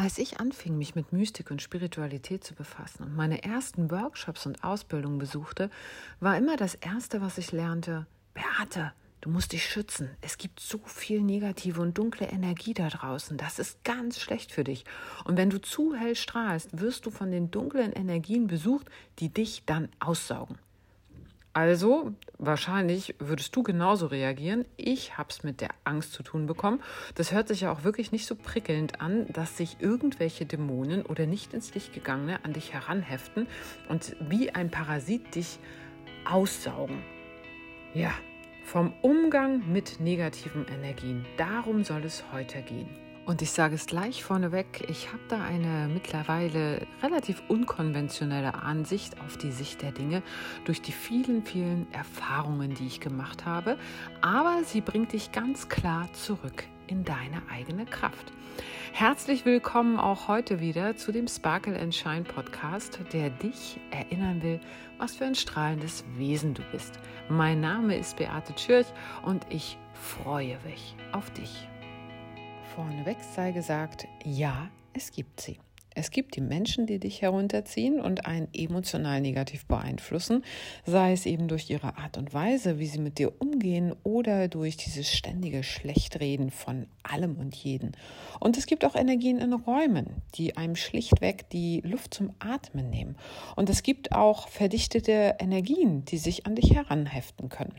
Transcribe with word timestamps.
Als 0.00 0.18
ich 0.18 0.38
anfing, 0.38 0.78
mich 0.78 0.94
mit 0.94 1.12
Mystik 1.12 1.50
und 1.50 1.60
Spiritualität 1.60 2.44
zu 2.44 2.54
befassen 2.54 3.02
und 3.02 3.16
meine 3.16 3.42
ersten 3.42 3.90
Workshops 3.90 4.46
und 4.46 4.62
Ausbildungen 4.62 5.18
besuchte, 5.18 5.70
war 6.20 6.38
immer 6.38 6.56
das 6.56 6.76
Erste, 6.76 7.20
was 7.20 7.36
ich 7.36 7.50
lernte, 7.50 8.06
Beate, 8.32 8.92
du 9.22 9.28
musst 9.28 9.50
dich 9.50 9.68
schützen. 9.68 10.10
Es 10.20 10.38
gibt 10.38 10.60
so 10.60 10.78
viel 10.84 11.20
negative 11.20 11.80
und 11.80 11.98
dunkle 11.98 12.28
Energie 12.28 12.74
da 12.74 12.90
draußen. 12.90 13.38
Das 13.38 13.58
ist 13.58 13.82
ganz 13.82 14.20
schlecht 14.20 14.52
für 14.52 14.62
dich. 14.62 14.84
Und 15.24 15.36
wenn 15.36 15.50
du 15.50 15.60
zu 15.60 15.96
hell 15.96 16.14
strahlst, 16.14 16.78
wirst 16.78 17.04
du 17.04 17.10
von 17.10 17.32
den 17.32 17.50
dunklen 17.50 17.92
Energien 17.92 18.46
besucht, 18.46 18.86
die 19.18 19.30
dich 19.30 19.64
dann 19.66 19.88
aussaugen. 19.98 20.58
Also, 21.58 22.12
wahrscheinlich 22.38 23.16
würdest 23.18 23.56
du 23.56 23.64
genauso 23.64 24.06
reagieren. 24.06 24.64
Ich 24.76 25.18
habe 25.18 25.30
es 25.30 25.42
mit 25.42 25.60
der 25.60 25.70
Angst 25.82 26.12
zu 26.12 26.22
tun 26.22 26.46
bekommen. 26.46 26.80
Das 27.16 27.32
hört 27.32 27.48
sich 27.48 27.62
ja 27.62 27.72
auch 27.72 27.82
wirklich 27.82 28.12
nicht 28.12 28.26
so 28.26 28.36
prickelnd 28.36 29.00
an, 29.00 29.26
dass 29.32 29.56
sich 29.56 29.78
irgendwelche 29.80 30.46
Dämonen 30.46 31.04
oder 31.04 31.26
nicht 31.26 31.54
ins 31.54 31.74
Licht 31.74 31.92
gegangene 31.92 32.44
an 32.44 32.52
dich 32.52 32.74
heranheften 32.74 33.48
und 33.88 34.14
wie 34.20 34.50
ein 34.50 34.70
Parasit 34.70 35.34
dich 35.34 35.58
aussaugen. 36.24 37.02
Ja, 37.92 38.12
vom 38.62 38.92
Umgang 39.02 39.68
mit 39.68 39.98
negativen 39.98 40.64
Energien. 40.68 41.26
Darum 41.38 41.82
soll 41.82 42.04
es 42.04 42.22
heute 42.32 42.62
gehen. 42.62 43.07
Und 43.28 43.42
ich 43.42 43.50
sage 43.50 43.74
es 43.74 43.84
gleich 43.84 44.24
vorneweg, 44.24 44.86
ich 44.88 45.08
habe 45.08 45.20
da 45.28 45.44
eine 45.44 45.86
mittlerweile 45.92 46.86
relativ 47.02 47.42
unkonventionelle 47.48 48.54
Ansicht 48.54 49.20
auf 49.20 49.36
die 49.36 49.52
Sicht 49.52 49.82
der 49.82 49.92
Dinge 49.92 50.22
durch 50.64 50.80
die 50.80 50.92
vielen, 50.92 51.44
vielen 51.44 51.92
Erfahrungen, 51.92 52.72
die 52.72 52.86
ich 52.86 53.00
gemacht 53.00 53.44
habe. 53.44 53.76
Aber 54.22 54.64
sie 54.64 54.80
bringt 54.80 55.12
dich 55.12 55.30
ganz 55.30 55.68
klar 55.68 56.10
zurück 56.14 56.64
in 56.86 57.04
deine 57.04 57.42
eigene 57.52 57.84
Kraft. 57.84 58.32
Herzlich 58.94 59.44
willkommen 59.44 59.98
auch 59.98 60.28
heute 60.28 60.60
wieder 60.60 60.96
zu 60.96 61.12
dem 61.12 61.28
Sparkle 61.28 61.78
and 61.78 61.94
Shine 61.94 62.24
Podcast, 62.24 62.98
der 63.12 63.28
dich 63.28 63.78
erinnern 63.90 64.42
will, 64.42 64.58
was 64.96 65.16
für 65.16 65.26
ein 65.26 65.34
strahlendes 65.34 66.02
Wesen 66.16 66.54
du 66.54 66.62
bist. 66.72 66.98
Mein 67.28 67.60
Name 67.60 67.94
ist 67.98 68.16
Beate 68.16 68.54
Tschirch 68.54 68.86
und 69.22 69.44
ich 69.50 69.76
freue 69.92 70.58
mich 70.64 70.96
auf 71.12 71.30
dich. 71.32 71.68
Vorneweg 72.78 73.16
sei 73.34 73.50
gesagt, 73.50 74.06
ja, 74.22 74.70
es 74.92 75.10
gibt 75.10 75.40
sie. 75.40 75.58
Es 75.98 76.12
gibt 76.12 76.36
die 76.36 76.40
Menschen, 76.40 76.86
die 76.86 77.00
dich 77.00 77.22
herunterziehen 77.22 78.00
und 78.00 78.24
einen 78.24 78.46
emotional 78.54 79.20
negativ 79.20 79.66
beeinflussen, 79.66 80.44
sei 80.86 81.12
es 81.12 81.26
eben 81.26 81.48
durch 81.48 81.68
ihre 81.70 81.98
Art 81.98 82.16
und 82.16 82.32
Weise, 82.32 82.78
wie 82.78 82.86
sie 82.86 83.00
mit 83.00 83.18
dir 83.18 83.32
umgehen 83.40 83.96
oder 84.04 84.46
durch 84.46 84.76
dieses 84.76 85.12
ständige 85.12 85.64
Schlechtreden 85.64 86.52
von 86.52 86.86
allem 87.02 87.36
und 87.36 87.52
jeden. 87.56 87.96
Und 88.38 88.56
es 88.56 88.66
gibt 88.66 88.84
auch 88.84 88.94
Energien 88.94 89.38
in 89.38 89.52
Räumen, 89.52 90.22
die 90.36 90.56
einem 90.56 90.76
schlichtweg 90.76 91.50
die 91.50 91.80
Luft 91.80 92.14
zum 92.14 92.32
Atmen 92.38 92.90
nehmen. 92.90 93.16
Und 93.56 93.68
es 93.68 93.82
gibt 93.82 94.12
auch 94.12 94.46
verdichtete 94.46 95.34
Energien, 95.40 96.04
die 96.04 96.18
sich 96.18 96.46
an 96.46 96.54
dich 96.54 96.76
heranheften 96.76 97.48
können. 97.48 97.74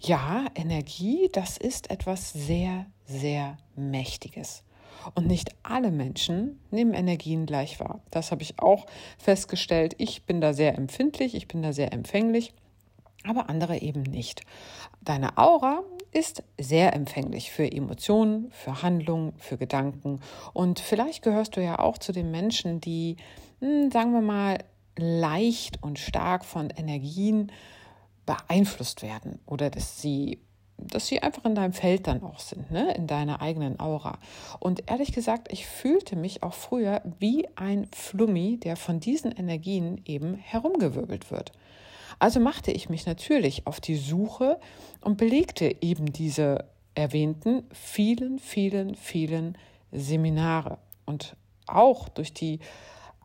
Ja, 0.00 0.46
Energie, 0.56 1.28
das 1.32 1.58
ist 1.58 1.90
etwas 1.90 2.32
sehr, 2.32 2.86
sehr 3.06 3.56
Mächtiges. 3.76 4.64
Und 5.14 5.26
nicht 5.26 5.54
alle 5.62 5.90
Menschen 5.90 6.60
nehmen 6.70 6.94
Energien 6.94 7.46
gleich 7.46 7.80
wahr. 7.80 8.00
Das 8.10 8.30
habe 8.30 8.42
ich 8.42 8.58
auch 8.58 8.86
festgestellt. 9.18 9.94
Ich 9.98 10.24
bin 10.24 10.40
da 10.40 10.52
sehr 10.52 10.76
empfindlich, 10.76 11.34
ich 11.34 11.48
bin 11.48 11.62
da 11.62 11.72
sehr 11.72 11.92
empfänglich, 11.92 12.52
aber 13.24 13.48
andere 13.48 13.78
eben 13.78 14.02
nicht. 14.02 14.42
Deine 15.00 15.38
Aura 15.38 15.82
ist 16.12 16.42
sehr 16.58 16.94
empfänglich 16.94 17.50
für 17.50 17.70
Emotionen, 17.70 18.50
für 18.50 18.82
Handlungen, 18.82 19.32
für 19.38 19.56
Gedanken. 19.56 20.20
Und 20.52 20.78
vielleicht 20.78 21.22
gehörst 21.22 21.56
du 21.56 21.62
ja 21.62 21.78
auch 21.78 21.98
zu 21.98 22.12
den 22.12 22.30
Menschen, 22.30 22.80
die, 22.80 23.16
hm, 23.60 23.90
sagen 23.90 24.12
wir 24.12 24.20
mal, 24.20 24.58
leicht 24.96 25.82
und 25.82 25.98
stark 25.98 26.44
von 26.44 26.70
Energien 26.70 27.50
beeinflusst 28.26 29.02
werden 29.02 29.40
oder 29.46 29.70
dass 29.70 30.00
sie 30.00 30.38
dass 30.88 31.06
sie 31.06 31.22
einfach 31.22 31.44
in 31.44 31.54
deinem 31.54 31.72
Feld 31.72 32.06
dann 32.06 32.22
auch 32.22 32.38
sind, 32.38 32.70
ne? 32.70 32.94
in 32.94 33.06
deiner 33.06 33.40
eigenen 33.42 33.80
Aura. 33.80 34.18
Und 34.60 34.90
ehrlich 34.90 35.12
gesagt, 35.12 35.52
ich 35.52 35.66
fühlte 35.66 36.16
mich 36.16 36.42
auch 36.42 36.54
früher 36.54 37.02
wie 37.18 37.46
ein 37.56 37.88
Flummi, 37.92 38.58
der 38.58 38.76
von 38.76 39.00
diesen 39.00 39.32
Energien 39.32 40.00
eben 40.04 40.34
herumgewirbelt 40.34 41.30
wird. 41.30 41.52
Also 42.18 42.40
machte 42.40 42.70
ich 42.70 42.88
mich 42.88 43.06
natürlich 43.06 43.66
auf 43.66 43.80
die 43.80 43.96
Suche 43.96 44.60
und 45.00 45.16
belegte 45.16 45.76
eben 45.80 46.12
diese 46.12 46.66
erwähnten 46.94 47.64
vielen, 47.72 48.38
vielen, 48.38 48.94
vielen 48.94 49.58
Seminare. 49.90 50.78
Und 51.04 51.36
auch 51.66 52.08
durch 52.08 52.32
die 52.32 52.60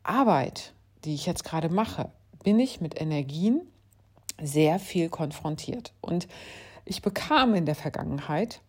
Arbeit, 0.04 0.74
die 1.06 1.14
ich 1.14 1.26
jetzt 1.26 1.44
gerade 1.44 1.70
mache, 1.70 2.10
bin 2.44 2.60
ich 2.60 2.82
mit 2.82 3.00
Energien 3.00 3.62
sehr 4.42 4.80
viel 4.80 5.10
konfrontiert. 5.10 5.94
Und 6.02 6.28
ich 6.88 7.02
bekam 7.02 7.56
in 7.56 7.66
der 7.66 7.76
Vergangenheit 7.76 8.62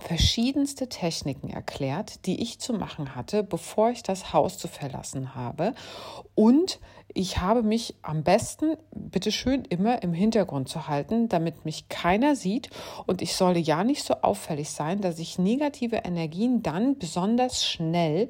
verschiedenste 0.00 0.88
Techniken 0.88 1.50
erklärt, 1.50 2.26
die 2.26 2.42
ich 2.42 2.58
zu 2.58 2.72
machen 2.72 3.14
hatte, 3.14 3.42
bevor 3.42 3.90
ich 3.90 4.02
das 4.02 4.32
Haus 4.32 4.58
zu 4.58 4.66
verlassen 4.66 5.34
habe. 5.34 5.74
Und 6.34 6.80
ich 7.14 7.38
habe 7.38 7.62
mich 7.62 7.94
am 8.02 8.22
besten, 8.22 8.76
bitteschön, 8.94 9.64
immer 9.66 10.02
im 10.02 10.14
Hintergrund 10.14 10.68
zu 10.68 10.88
halten, 10.88 11.28
damit 11.28 11.64
mich 11.64 11.88
keiner 11.88 12.36
sieht. 12.36 12.70
Und 13.06 13.20
ich 13.22 13.34
solle 13.34 13.58
ja 13.58 13.84
nicht 13.84 14.02
so 14.02 14.14
auffällig 14.22 14.70
sein, 14.70 15.00
dass 15.00 15.18
ich 15.18 15.38
negative 15.38 15.96
Energien 15.96 16.62
dann 16.62 16.98
besonders 16.98 17.64
schnell 17.64 18.28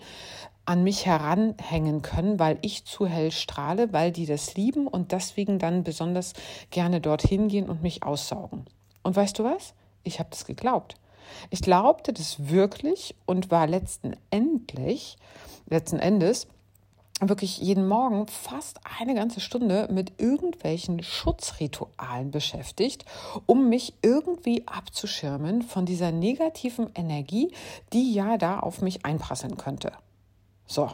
an 0.65 0.85
mich 0.85 1.07
heranhängen 1.07 2.03
können, 2.03 2.39
weil 2.39 2.59
ich 2.63 2.85
zu 2.85 3.07
hell 3.07 3.33
strahle, 3.33 3.93
weil 3.93 4.13
die 4.13 4.27
das 4.27 4.55
lieben 4.55 4.87
und 4.87 5.13
deswegen 5.13 5.59
dann 5.59 5.85
besonders 5.85 6.35
gerne 6.71 7.01
dorthin 7.01 7.49
gehen 7.49 7.69
und 7.69 7.83
mich 7.83 8.03
aussaugen. 8.03 8.67
Und 9.03 9.17
weißt 9.17 9.39
du 9.39 9.45
was? 9.45 9.75
Ich 10.05 10.19
habe 10.19 10.31
das 10.31 10.45
geglaubt. 10.45 10.97
Ich 11.51 11.63
glaubte 11.63 12.13
das 12.13 12.49
wirklich 12.49 13.15
und 13.27 13.51
war 13.51 13.67
letzten 13.67 14.17
letzten 15.67 15.99
Endes 15.99 16.47
wirklich 17.21 17.59
jeden 17.59 17.87
Morgen 17.87 18.27
fast 18.27 18.81
eine 18.99 19.15
ganze 19.15 19.41
Stunde 19.41 19.89
mit 19.91 20.21
irgendwelchen 20.21 21.03
Schutzritualen 21.03 22.31
beschäftigt, 22.31 23.05
um 23.47 23.69
mich 23.69 23.95
irgendwie 24.03 24.67
abzuschirmen 24.67 25.63
von 25.63 25.87
dieser 25.87 26.11
negativen 26.11 26.91
Energie, 26.95 27.53
die 27.93 28.13
ja 28.13 28.39
da 28.39 28.59
auf 28.59 28.83
mich 28.83 29.05
einprasseln 29.05 29.57
könnte. 29.57 29.93
So. 30.67 30.91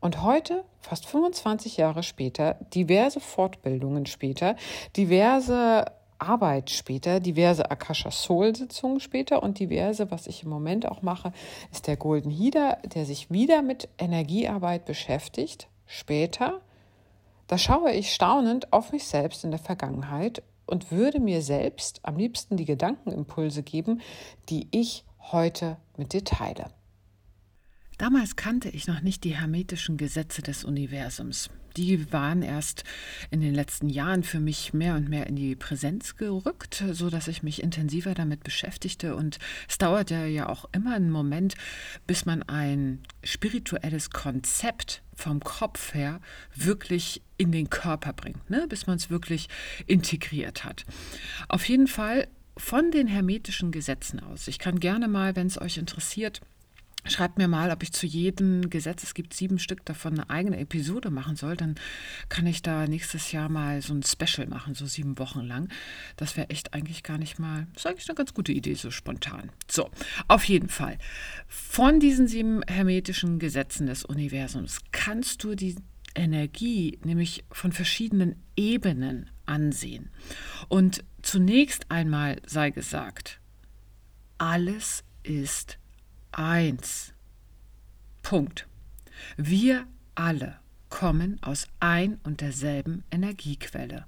Und 0.00 0.22
heute, 0.22 0.64
fast 0.80 1.06
25 1.06 1.78
Jahre 1.78 2.02
später, 2.02 2.58
diverse 2.74 3.20
Fortbildungen 3.20 4.04
später, 4.04 4.54
diverse 4.96 5.86
Arbeit 6.24 6.70
später, 6.70 7.20
diverse 7.20 7.70
Akasha 7.70 8.10
Soul 8.10 8.56
Sitzungen 8.56 9.00
später 9.00 9.42
und 9.42 9.58
diverse, 9.58 10.10
was 10.10 10.26
ich 10.26 10.42
im 10.42 10.50
Moment 10.50 10.86
auch 10.86 11.02
mache, 11.02 11.32
ist 11.70 11.86
der 11.86 11.96
Golden 11.96 12.30
Healer, 12.30 12.78
der 12.84 13.04
sich 13.04 13.30
wieder 13.30 13.62
mit 13.62 13.88
Energiearbeit 13.98 14.84
beschäftigt. 14.84 15.68
Später, 15.86 16.60
da 17.46 17.58
schaue 17.58 17.92
ich 17.92 18.12
staunend 18.12 18.72
auf 18.72 18.92
mich 18.92 19.04
selbst 19.04 19.44
in 19.44 19.50
der 19.50 19.60
Vergangenheit 19.60 20.42
und 20.66 20.90
würde 20.90 21.20
mir 21.20 21.42
selbst 21.42 22.00
am 22.02 22.16
liebsten 22.16 22.56
die 22.56 22.64
Gedankenimpulse 22.64 23.62
geben, 23.62 24.00
die 24.48 24.68
ich 24.70 25.04
heute 25.32 25.76
mit 25.96 26.12
dir 26.12 26.24
teile. 26.24 26.66
Damals 27.98 28.36
kannte 28.36 28.70
ich 28.70 28.88
noch 28.88 29.02
nicht 29.02 29.24
die 29.24 29.36
hermetischen 29.36 29.96
Gesetze 29.96 30.42
des 30.42 30.64
Universums. 30.64 31.50
Die 31.76 32.12
waren 32.12 32.42
erst 32.42 32.84
in 33.30 33.40
den 33.40 33.54
letzten 33.54 33.88
Jahren 33.88 34.22
für 34.22 34.40
mich 34.40 34.72
mehr 34.72 34.94
und 34.94 35.08
mehr 35.08 35.26
in 35.26 35.36
die 35.36 35.56
Präsenz 35.56 36.16
gerückt, 36.16 36.84
so 36.92 37.10
dass 37.10 37.28
ich 37.28 37.42
mich 37.42 37.62
intensiver 37.62 38.14
damit 38.14 38.44
beschäftigte. 38.44 39.16
Und 39.16 39.38
es 39.68 39.78
dauert 39.78 40.10
ja, 40.10 40.48
auch 40.48 40.66
immer 40.72 40.94
einen 40.94 41.10
Moment, 41.10 41.54
bis 42.06 42.26
man 42.26 42.42
ein 42.42 43.00
spirituelles 43.22 44.10
Konzept 44.10 45.02
vom 45.14 45.40
Kopf 45.40 45.94
her 45.94 46.20
wirklich 46.54 47.22
in 47.36 47.52
den 47.52 47.70
Körper 47.70 48.12
bringt, 48.12 48.50
ne? 48.50 48.66
bis 48.68 48.86
man 48.86 48.96
es 48.96 49.10
wirklich 49.10 49.48
integriert 49.86 50.64
hat. 50.64 50.84
Auf 51.48 51.68
jeden 51.68 51.86
Fall 51.86 52.28
von 52.56 52.90
den 52.90 53.08
hermetischen 53.08 53.72
Gesetzen 53.72 54.20
aus. 54.20 54.48
Ich 54.48 54.58
kann 54.58 54.78
gerne 54.78 55.08
mal, 55.08 55.34
wenn 55.36 55.46
es 55.46 55.60
euch 55.60 55.76
interessiert, 55.76 56.40
Schreibt 57.06 57.36
mir 57.36 57.48
mal, 57.48 57.70
ob 57.70 57.82
ich 57.82 57.92
zu 57.92 58.06
jedem 58.06 58.70
Gesetz, 58.70 59.02
es 59.02 59.12
gibt 59.12 59.34
sieben 59.34 59.58
Stück 59.58 59.84
davon, 59.84 60.14
eine 60.14 60.30
eigene 60.30 60.58
Episode 60.58 61.10
machen 61.10 61.36
soll. 61.36 61.56
Dann 61.56 61.74
kann 62.30 62.46
ich 62.46 62.62
da 62.62 62.86
nächstes 62.86 63.30
Jahr 63.32 63.50
mal 63.50 63.82
so 63.82 63.92
ein 63.92 64.02
Special 64.02 64.46
machen, 64.46 64.74
so 64.74 64.86
sieben 64.86 65.18
Wochen 65.18 65.40
lang. 65.40 65.68
Das 66.16 66.36
wäre 66.36 66.48
echt 66.48 66.72
eigentlich 66.72 67.02
gar 67.02 67.18
nicht 67.18 67.38
mal, 67.38 67.66
das 67.74 67.82
ist 67.84 67.86
eigentlich 67.86 68.08
eine 68.08 68.16
ganz 68.16 68.32
gute 68.32 68.52
Idee, 68.52 68.74
so 68.74 68.90
spontan. 68.90 69.50
So, 69.70 69.90
auf 70.28 70.44
jeden 70.44 70.70
Fall. 70.70 70.98
Von 71.46 72.00
diesen 72.00 72.26
sieben 72.26 72.62
hermetischen 72.66 73.38
Gesetzen 73.38 73.86
des 73.86 74.04
Universums 74.04 74.80
kannst 74.90 75.44
du 75.44 75.54
die 75.54 75.76
Energie 76.14 76.98
nämlich 77.04 77.44
von 77.50 77.72
verschiedenen 77.72 78.36
Ebenen 78.56 79.28
ansehen. 79.46 80.10
Und 80.68 81.04
zunächst 81.22 81.90
einmal 81.90 82.40
sei 82.46 82.70
gesagt, 82.70 83.40
alles 84.38 85.04
ist 85.22 85.78
eins. 86.34 87.12
Punkt. 88.22 88.66
Wir 89.36 89.86
alle 90.14 90.58
kommen 90.88 91.42
aus 91.42 91.66
ein 91.80 92.18
und 92.22 92.40
derselben 92.40 93.04
Energiequelle, 93.10 94.06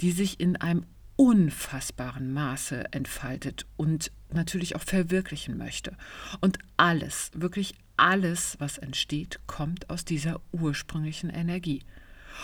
die 0.00 0.10
sich 0.10 0.40
in 0.40 0.56
einem 0.56 0.86
unfassbaren 1.16 2.32
Maße 2.32 2.92
entfaltet 2.92 3.66
und 3.76 4.10
natürlich 4.32 4.74
auch 4.74 4.82
verwirklichen 4.82 5.56
möchte. 5.56 5.96
Und 6.40 6.58
alles, 6.76 7.30
wirklich 7.34 7.74
alles, 7.96 8.56
was 8.58 8.78
entsteht, 8.78 9.38
kommt 9.46 9.90
aus 9.90 10.04
dieser 10.04 10.40
ursprünglichen 10.50 11.30
Energie. 11.30 11.82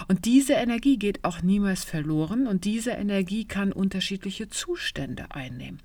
Und 0.08 0.24
diese 0.24 0.54
Energie 0.54 0.96
geht 0.96 1.24
auch 1.24 1.42
niemals 1.42 1.84
verloren 1.84 2.46
und 2.46 2.64
diese 2.64 2.92
Energie 2.92 3.44
kann 3.44 3.72
unterschiedliche 3.72 4.48
Zustände 4.48 5.26
einnehmen. 5.30 5.80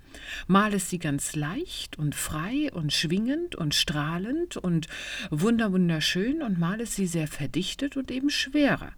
Mal 0.46 0.74
ist 0.74 0.90
sie 0.90 0.98
ganz 0.98 1.34
leicht 1.36 1.98
und 1.98 2.14
frei 2.14 2.70
und 2.72 2.92
schwingend 2.92 3.56
und 3.56 3.74
strahlend 3.74 4.56
und 4.56 4.88
wunderschön 5.30 6.42
und 6.42 6.58
mal 6.58 6.80
ist 6.80 6.94
sie 6.94 7.06
sehr 7.06 7.28
verdichtet 7.28 7.96
und 7.96 8.10
eben 8.10 8.30
schwerer. 8.30 8.92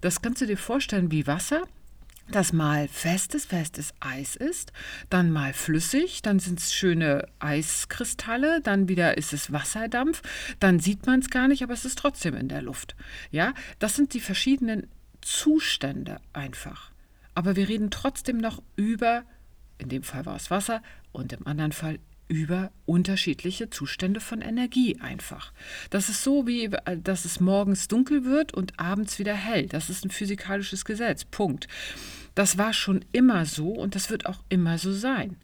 Das 0.00 0.22
kannst 0.22 0.40
du 0.40 0.46
dir 0.46 0.58
vorstellen 0.58 1.10
wie 1.10 1.26
Wasser 1.26 1.62
das 2.32 2.52
mal 2.52 2.88
festes, 2.88 3.44
festes 3.46 3.94
Eis 4.00 4.36
ist, 4.36 4.72
dann 5.10 5.30
mal 5.30 5.52
flüssig, 5.52 6.22
dann 6.22 6.38
sind 6.38 6.58
es 6.58 6.74
schöne 6.74 7.28
Eiskristalle, 7.38 8.60
dann 8.60 8.88
wieder 8.88 9.16
ist 9.16 9.32
es 9.32 9.52
Wasserdampf, 9.52 10.22
dann 10.58 10.80
sieht 10.80 11.06
man 11.06 11.20
es 11.20 11.30
gar 11.30 11.48
nicht, 11.48 11.62
aber 11.62 11.74
es 11.74 11.84
ist 11.84 11.98
trotzdem 11.98 12.34
in 12.34 12.48
der 12.48 12.62
Luft. 12.62 12.96
Ja, 13.30 13.54
das 13.78 13.94
sind 13.94 14.14
die 14.14 14.20
verschiedenen 14.20 14.88
Zustände 15.20 16.20
einfach. 16.32 16.90
Aber 17.34 17.56
wir 17.56 17.68
reden 17.68 17.90
trotzdem 17.90 18.38
noch 18.38 18.62
über, 18.76 19.24
in 19.78 19.88
dem 19.88 20.02
Fall 20.02 20.26
war 20.26 20.36
es 20.36 20.50
Wasser 20.50 20.82
und 21.12 21.32
im 21.32 21.46
anderen 21.46 21.72
Fall 21.72 21.98
über 22.32 22.70
unterschiedliche 22.86 23.68
Zustände 23.68 24.18
von 24.20 24.40
Energie 24.40 24.98
einfach. 25.00 25.52
Das 25.90 26.08
ist 26.08 26.22
so 26.22 26.46
wie, 26.46 26.70
dass 27.02 27.26
es 27.26 27.40
morgens 27.40 27.88
dunkel 27.88 28.24
wird 28.24 28.54
und 28.54 28.80
abends 28.80 29.18
wieder 29.18 29.34
hell. 29.34 29.66
Das 29.66 29.90
ist 29.90 30.04
ein 30.04 30.10
physikalisches 30.10 30.84
Gesetz. 30.84 31.24
Punkt. 31.26 31.68
Das 32.34 32.58
war 32.58 32.72
schon 32.72 33.04
immer 33.12 33.46
so 33.46 33.68
und 33.68 33.94
das 33.94 34.10
wird 34.10 34.26
auch 34.26 34.42
immer 34.48 34.78
so 34.78 34.92
sein. 34.92 35.36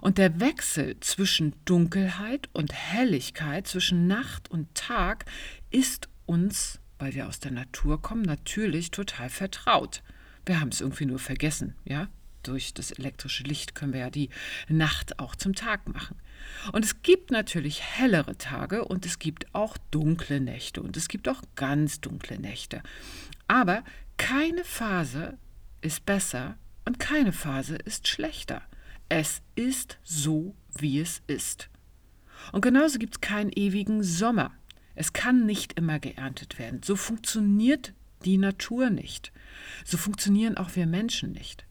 Und 0.00 0.18
der 0.18 0.40
Wechsel 0.40 0.98
zwischen 1.00 1.54
Dunkelheit 1.64 2.48
und 2.52 2.72
Helligkeit, 2.72 3.66
zwischen 3.66 4.06
Nacht 4.06 4.50
und 4.50 4.74
Tag, 4.74 5.26
ist 5.70 6.08
uns, 6.24 6.80
weil 6.98 7.14
wir 7.14 7.28
aus 7.28 7.40
der 7.40 7.50
Natur 7.50 8.00
kommen, 8.00 8.22
natürlich 8.22 8.90
total 8.90 9.28
vertraut. 9.28 10.02
Wir 10.46 10.60
haben 10.60 10.70
es 10.70 10.80
irgendwie 10.80 11.06
nur 11.06 11.18
vergessen, 11.18 11.74
ja? 11.84 12.08
Durch 12.42 12.74
das 12.74 12.90
elektrische 12.90 13.44
Licht 13.44 13.76
können 13.76 13.92
wir 13.92 14.00
ja 14.00 14.10
die 14.10 14.28
Nacht 14.68 15.20
auch 15.20 15.36
zum 15.36 15.54
Tag 15.54 15.88
machen. 15.88 16.16
Und 16.72 16.84
es 16.84 17.02
gibt 17.02 17.30
natürlich 17.30 17.82
hellere 17.82 18.36
Tage 18.36 18.84
und 18.84 19.06
es 19.06 19.20
gibt 19.20 19.54
auch 19.54 19.78
dunkle 19.92 20.40
Nächte 20.40 20.82
und 20.82 20.96
es 20.96 21.06
gibt 21.06 21.28
auch 21.28 21.42
ganz 21.54 22.00
dunkle 22.00 22.40
Nächte. 22.40 22.82
Aber 23.46 23.84
keine 24.16 24.64
Phase 24.64 25.38
ist 25.82 26.06
besser 26.06 26.56
und 26.84 26.98
keine 26.98 27.32
Phase 27.32 27.76
ist 27.76 28.08
schlechter. 28.08 28.62
Es 29.08 29.42
ist 29.54 29.98
so, 30.02 30.54
wie 30.78 31.00
es 31.00 31.22
ist. 31.26 31.68
Und 32.50 32.62
genauso 32.62 32.98
gibt 32.98 33.16
es 33.16 33.20
keinen 33.20 33.52
ewigen 33.52 34.02
Sommer. 34.02 34.52
Es 34.94 35.12
kann 35.12 35.46
nicht 35.46 35.74
immer 35.78 35.98
geerntet 36.00 36.58
werden. 36.58 36.82
So 36.82 36.96
funktioniert 36.96 37.94
die 38.24 38.38
Natur 38.38 38.90
nicht. 38.90 39.32
So 39.84 39.96
funktionieren 39.96 40.56
auch 40.56 40.76
wir 40.76 40.86
Menschen 40.86 41.32
nicht. 41.32 41.66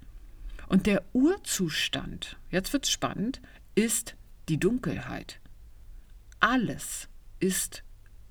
Und 0.67 0.85
der 0.87 1.03
Urzustand, 1.13 2.37
jetzt 2.49 2.73
wird 2.73 2.85
es 2.85 2.91
spannend, 2.91 3.41
ist 3.75 4.15
die 4.49 4.59
Dunkelheit. 4.59 5.39
Alles 6.39 7.09
ist 7.39 7.83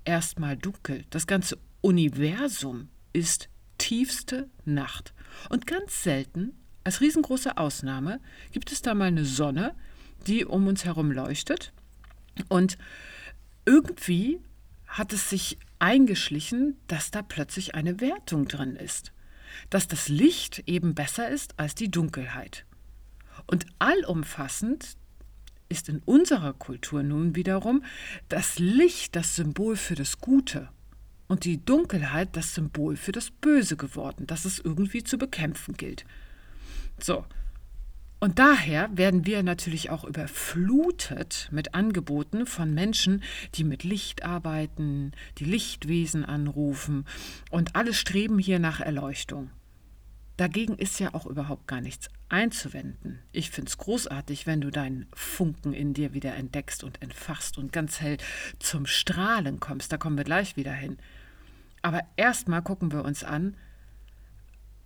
erstmal 0.05 0.57
dunkel. 0.57 1.05
Das 1.09 1.27
ganze 1.27 1.57
Universum 1.81 2.89
ist 3.13 3.49
tiefste 3.77 4.49
Nacht. 4.65 5.13
Und 5.49 5.67
ganz 5.67 6.03
selten, 6.03 6.53
als 6.83 7.01
riesengroße 7.01 7.57
Ausnahme, 7.57 8.19
gibt 8.51 8.71
es 8.71 8.81
da 8.81 8.93
mal 8.93 9.05
eine 9.05 9.25
Sonne, 9.25 9.75
die 10.27 10.45
um 10.45 10.67
uns 10.67 10.85
herum 10.85 11.11
leuchtet. 11.11 11.73
Und 12.47 12.77
irgendwie 13.65 14.39
hat 14.87 15.13
es 15.13 15.29
sich 15.29 15.57
eingeschlichen, 15.79 16.77
dass 16.87 17.11
da 17.11 17.21
plötzlich 17.21 17.75
eine 17.75 17.99
Wertung 17.99 18.47
drin 18.47 18.75
ist. 18.75 19.11
Dass 19.69 19.87
das 19.87 20.07
Licht 20.07 20.63
eben 20.67 20.95
besser 20.95 21.29
ist 21.29 21.59
als 21.59 21.75
die 21.75 21.89
Dunkelheit. 21.89 22.65
Und 23.47 23.65
allumfassend 23.79 24.97
ist 25.69 25.89
in 25.89 25.99
unserer 25.99 26.53
Kultur 26.53 27.03
nun 27.03 27.35
wiederum 27.35 27.83
das 28.29 28.59
Licht 28.59 29.15
das 29.15 29.35
Symbol 29.35 29.77
für 29.77 29.95
das 29.95 30.19
Gute 30.19 30.69
und 31.31 31.45
die 31.45 31.63
Dunkelheit 31.63 32.35
das 32.35 32.55
Symbol 32.55 32.97
für 32.97 33.13
das 33.13 33.31
Böse 33.31 33.77
geworden, 33.77 34.27
das 34.27 34.43
es 34.43 34.59
irgendwie 34.59 35.01
zu 35.01 35.17
bekämpfen 35.17 35.77
gilt. 35.77 36.03
So. 36.99 37.23
Und 38.19 38.37
daher 38.37 38.89
werden 38.97 39.25
wir 39.25 39.41
natürlich 39.41 39.91
auch 39.91 40.03
überflutet 40.03 41.47
mit 41.49 41.73
Angeboten 41.73 42.45
von 42.45 42.73
Menschen, 42.73 43.23
die 43.55 43.63
mit 43.63 43.85
Licht 43.85 44.25
arbeiten, 44.25 45.13
die 45.37 45.45
Lichtwesen 45.45 46.25
anrufen 46.25 47.05
und 47.49 47.77
alle 47.77 47.93
streben 47.93 48.37
hier 48.37 48.59
nach 48.59 48.81
Erleuchtung. 48.81 49.51
Dagegen 50.35 50.75
ist 50.75 50.99
ja 50.99 51.13
auch 51.13 51.25
überhaupt 51.25 51.65
gar 51.65 51.79
nichts 51.79 52.09
einzuwenden. 52.27 53.19
Ich 53.31 53.51
finde 53.51 53.69
es 53.69 53.77
großartig, 53.77 54.47
wenn 54.47 54.59
du 54.59 54.69
deinen 54.69 55.05
Funken 55.13 55.71
in 55.71 55.93
dir 55.93 56.13
wieder 56.13 56.35
entdeckst 56.35 56.83
und 56.83 57.01
entfachst 57.01 57.57
und 57.57 57.71
ganz 57.71 58.01
hell 58.01 58.17
zum 58.59 58.85
Strahlen 58.85 59.61
kommst. 59.61 59.93
Da 59.93 59.97
kommen 59.97 60.17
wir 60.17 60.25
gleich 60.25 60.57
wieder 60.57 60.73
hin. 60.73 60.97
Aber 61.81 62.01
erstmal 62.15 62.61
gucken 62.61 62.91
wir 62.91 63.03
uns 63.03 63.23
an, 63.23 63.55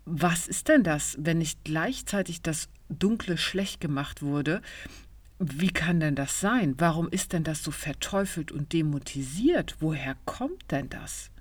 was 0.06 0.48
ist 0.48 0.68
denn 0.68 0.84
das, 0.84 1.18
wenn 1.20 1.40
nicht 1.40 1.64
gleichzeitig 1.64 2.42
das 2.42 2.70
Dunkle 2.90 3.38
schlecht 3.38 3.82
gemacht 3.82 4.22
wurde? 4.22 4.62
Wie 5.40 5.72
kann 5.72 6.00
denn 6.00 6.16
das 6.16 6.40
sein? 6.40 6.76
Warum 6.78 7.10
ist 7.10 7.34
denn 7.34 7.44
das 7.44 7.64
so 7.64 7.72
verteufelt 7.72 8.52
und 8.52 8.72
demotisiert? 8.72 9.78
Woher 9.80 10.16
kommt 10.26 10.72
denn 10.72 10.90
das? 10.90 11.32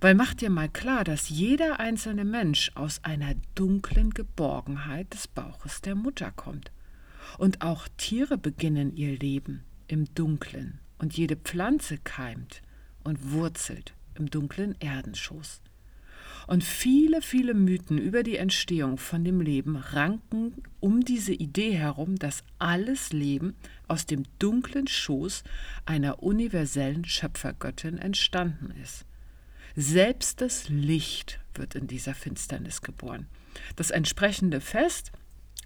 Weil 0.00 0.14
mach 0.14 0.34
dir 0.34 0.50
mal 0.50 0.68
klar, 0.68 1.04
dass 1.04 1.28
jeder 1.28 1.78
einzelne 1.78 2.24
Mensch 2.24 2.72
aus 2.74 3.04
einer 3.04 3.34
dunklen 3.54 4.10
Geborgenheit 4.10 5.12
des 5.12 5.28
Bauches 5.28 5.82
der 5.82 5.94
Mutter 5.94 6.32
kommt. 6.32 6.72
Und 7.38 7.62
auch 7.62 7.86
Tiere 7.96 8.38
beginnen 8.38 8.96
ihr 8.96 9.16
Leben 9.16 9.62
im 9.86 10.12
Dunklen 10.14 10.80
und 10.98 11.16
jede 11.16 11.36
Pflanze 11.36 11.98
keimt 11.98 12.62
und 13.04 13.32
wurzelt 13.32 13.94
im 14.16 14.30
dunklen 14.30 14.74
Erdenschoß. 14.80 15.60
Und 16.46 16.62
viele, 16.62 17.22
viele 17.22 17.54
Mythen 17.54 17.96
über 17.96 18.22
die 18.22 18.36
Entstehung 18.36 18.98
von 18.98 19.24
dem 19.24 19.40
Leben 19.40 19.76
ranken 19.76 20.62
um 20.80 21.00
diese 21.00 21.32
Idee 21.32 21.72
herum, 21.72 22.16
dass 22.16 22.44
alles 22.58 23.12
Leben 23.12 23.54
aus 23.88 24.04
dem 24.04 24.24
dunklen 24.38 24.86
Schoß 24.86 25.42
einer 25.86 26.22
universellen 26.22 27.04
Schöpfergöttin 27.06 27.96
entstanden 27.96 28.74
ist. 28.82 29.06
Selbst 29.74 30.40
das 30.40 30.68
Licht 30.68 31.40
wird 31.54 31.74
in 31.74 31.86
dieser 31.86 32.14
Finsternis 32.14 32.82
geboren. 32.82 33.26
Das 33.76 33.90
entsprechende 33.90 34.60
Fest 34.60 35.12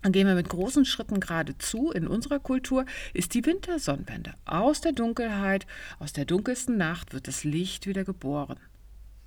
dann 0.03 0.13
gehen 0.13 0.27
wir 0.27 0.35
mit 0.35 0.49
großen 0.49 0.85
Schritten 0.85 1.21
geradezu. 1.21 1.91
In 1.91 2.07
unserer 2.07 2.39
Kultur 2.39 2.87
ist 3.15 3.35
die 3.35 3.45
Wintersonnenwende. 3.45 4.35
Aus 4.45 4.81
der 4.81 4.93
Dunkelheit, 4.93 5.67
aus 5.99 6.13
der 6.13 6.25
dunkelsten 6.25 6.77
Nacht 6.77 7.13
wird 7.13 7.27
das 7.27 7.45
Licht 7.45 7.87
wieder 7.87 8.05
geboren. 8.05 8.59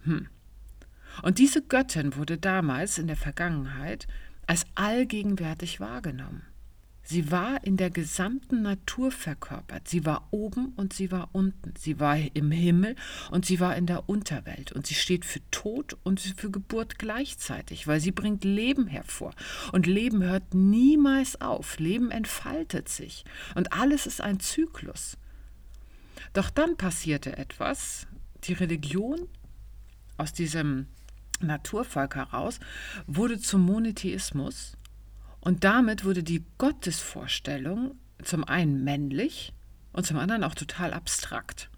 Hm. 0.03 0.27
Und 1.23 1.39
diese 1.39 1.61
Göttin 1.61 2.15
wurde 2.15 2.37
damals 2.37 2.97
in 2.97 3.07
der 3.07 3.17
Vergangenheit 3.17 4.07
als 4.47 4.65
allgegenwärtig 4.75 5.79
wahrgenommen. 5.79 6.43
Sie 7.03 7.31
war 7.31 7.63
in 7.65 7.77
der 7.77 7.89
gesamten 7.89 8.61
Natur 8.61 9.11
verkörpert. 9.11 9.87
Sie 9.87 10.05
war 10.05 10.27
oben 10.31 10.73
und 10.75 10.93
sie 10.93 11.11
war 11.11 11.29
unten. 11.33 11.73
Sie 11.77 11.99
war 11.99 12.17
im 12.17 12.51
Himmel 12.51 12.95
und 13.31 13.45
sie 13.45 13.59
war 13.59 13.75
in 13.75 13.87
der 13.87 14.07
Unterwelt. 14.07 14.71
Und 14.71 14.85
sie 14.85 14.93
steht 14.93 15.25
für 15.25 15.41
Tod 15.51 15.97
und 16.03 16.19
für 16.19 16.51
Geburt 16.51 16.99
gleichzeitig, 16.99 17.87
weil 17.87 17.99
sie 17.99 18.11
bringt 18.11 18.43
Leben 18.43 18.87
hervor. 18.87 19.33
Und 19.71 19.87
Leben 19.87 20.23
hört 20.23 20.53
niemals 20.53 21.41
auf. 21.41 21.79
Leben 21.79 22.11
entfaltet 22.11 22.87
sich. 22.87 23.25
Und 23.55 23.73
alles 23.73 24.05
ist 24.05 24.21
ein 24.21 24.39
Zyklus. 24.39 25.17
Doch 26.33 26.49
dann 26.49 26.77
passierte 26.77 27.37
etwas. 27.37 28.07
Die 28.43 28.53
Religion 28.53 29.27
aus 30.17 30.33
diesem 30.33 30.87
Naturvolk 31.41 32.15
heraus 32.15 32.59
wurde 33.07 33.39
zum 33.39 33.61
Monotheismus 33.61 34.77
und 35.41 35.63
damit 35.63 36.05
wurde 36.05 36.23
die 36.23 36.45
Gottesvorstellung 36.57 37.95
zum 38.23 38.43
einen 38.43 38.83
männlich 38.83 39.53
und 39.91 40.05
zum 40.05 40.17
anderen 40.17 40.43
auch 40.43 40.55
total 40.55 40.93
abstrakt. 40.93 41.69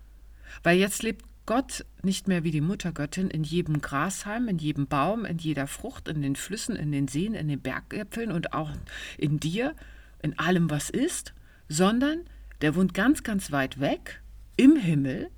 Weil 0.61 0.77
jetzt 0.77 1.01
lebt 1.01 1.25
Gott 1.45 1.85
nicht 2.03 2.27
mehr 2.27 2.43
wie 2.43 2.51
die 2.51 2.61
Muttergöttin 2.61 3.29
in 3.29 3.43
jedem 3.43 3.81
Grashalm, 3.81 4.47
in 4.47 4.59
jedem 4.59 4.87
Baum, 4.87 5.25
in 5.25 5.37
jeder 5.37 5.67
Frucht, 5.67 6.07
in 6.07 6.21
den 6.21 6.35
Flüssen, 6.35 6.75
in 6.75 6.91
den 6.91 7.07
Seen, 7.07 7.33
in 7.33 7.47
den 7.47 7.59
Berggipfeln 7.59 8.31
und 8.31 8.53
auch 8.53 8.71
in 9.17 9.39
dir, 9.39 9.75
in 10.21 10.37
allem, 10.39 10.69
was 10.69 10.89
ist, 10.89 11.33
sondern 11.67 12.21
der 12.61 12.75
wohnt 12.75 12.93
ganz, 12.93 13.23
ganz 13.23 13.51
weit 13.51 13.79
weg 13.79 14.21
im 14.55 14.75
Himmel 14.75 15.29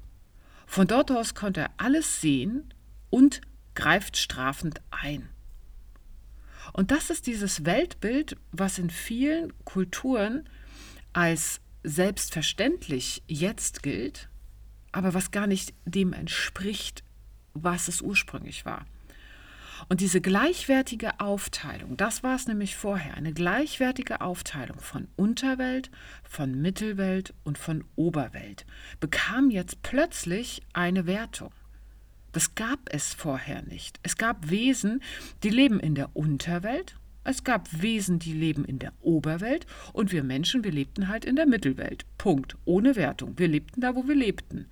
Von 0.67 0.87
dort 0.87 1.11
aus 1.11 1.35
konnte 1.35 1.61
er 1.61 1.71
alles 1.77 2.21
sehen 2.21 2.73
und 3.09 3.41
greift 3.75 4.17
strafend 4.17 4.81
ein. 4.91 5.29
Und 6.75 6.91
das 6.91 7.09
ist 7.09 7.25
dieses 7.25 7.63
Weltbild, 7.63 8.35
was 8.51 8.79
in 8.79 8.89
vielen 8.89 9.53
Kulturen 9.63 10.43
als 11.13 11.61
selbstverständlich 11.83 13.23
jetzt 13.27 13.81
gilt, 13.81 14.27
aber 14.91 15.13
was 15.13 15.31
gar 15.31 15.47
nicht 15.47 15.73
dem 15.85 16.11
entspricht, 16.11 17.05
was 17.53 17.87
es 17.87 18.01
ursprünglich 18.01 18.65
war. 18.65 18.85
Und 19.87 20.01
diese 20.01 20.19
gleichwertige 20.19 21.21
Aufteilung, 21.21 21.95
das 21.95 22.23
war 22.23 22.35
es 22.35 22.45
nämlich 22.45 22.75
vorher, 22.75 23.13
eine 23.13 23.31
gleichwertige 23.31 24.19
Aufteilung 24.19 24.81
von 24.81 25.07
Unterwelt, 25.15 25.89
von 26.23 26.61
Mittelwelt 26.61 27.33
und 27.45 27.57
von 27.57 27.85
Oberwelt, 27.95 28.65
bekam 28.99 29.49
jetzt 29.49 29.81
plötzlich 29.81 30.61
eine 30.73 31.05
Wertung. 31.05 31.53
Das 32.35 32.53
gab 32.53 32.79
es 32.87 33.13
vorher 33.13 33.61
nicht. 33.61 33.97
Es 34.03 34.17
gab 34.17 34.49
Wesen, 34.49 35.01
die 35.43 35.49
leben 35.49 35.79
in 35.79 35.95
der 35.95 36.13
Unterwelt, 36.17 36.97
es 37.23 37.45
gab 37.45 37.81
Wesen, 37.81 38.19
die 38.19 38.33
leben 38.33 38.65
in 38.65 38.77
der 38.77 38.91
Oberwelt 38.99 39.65
und 39.93 40.11
wir 40.11 40.21
Menschen, 40.21 40.65
wir 40.65 40.73
lebten 40.73 41.07
halt 41.07 41.23
in 41.23 41.37
der 41.37 41.45
Mittelwelt. 41.45 42.05
Punkt. 42.17 42.57
Ohne 42.65 42.97
Wertung. 42.97 43.39
Wir 43.39 43.47
lebten 43.47 43.79
da, 43.79 43.95
wo 43.95 44.05
wir 44.05 44.15
lebten. 44.15 44.65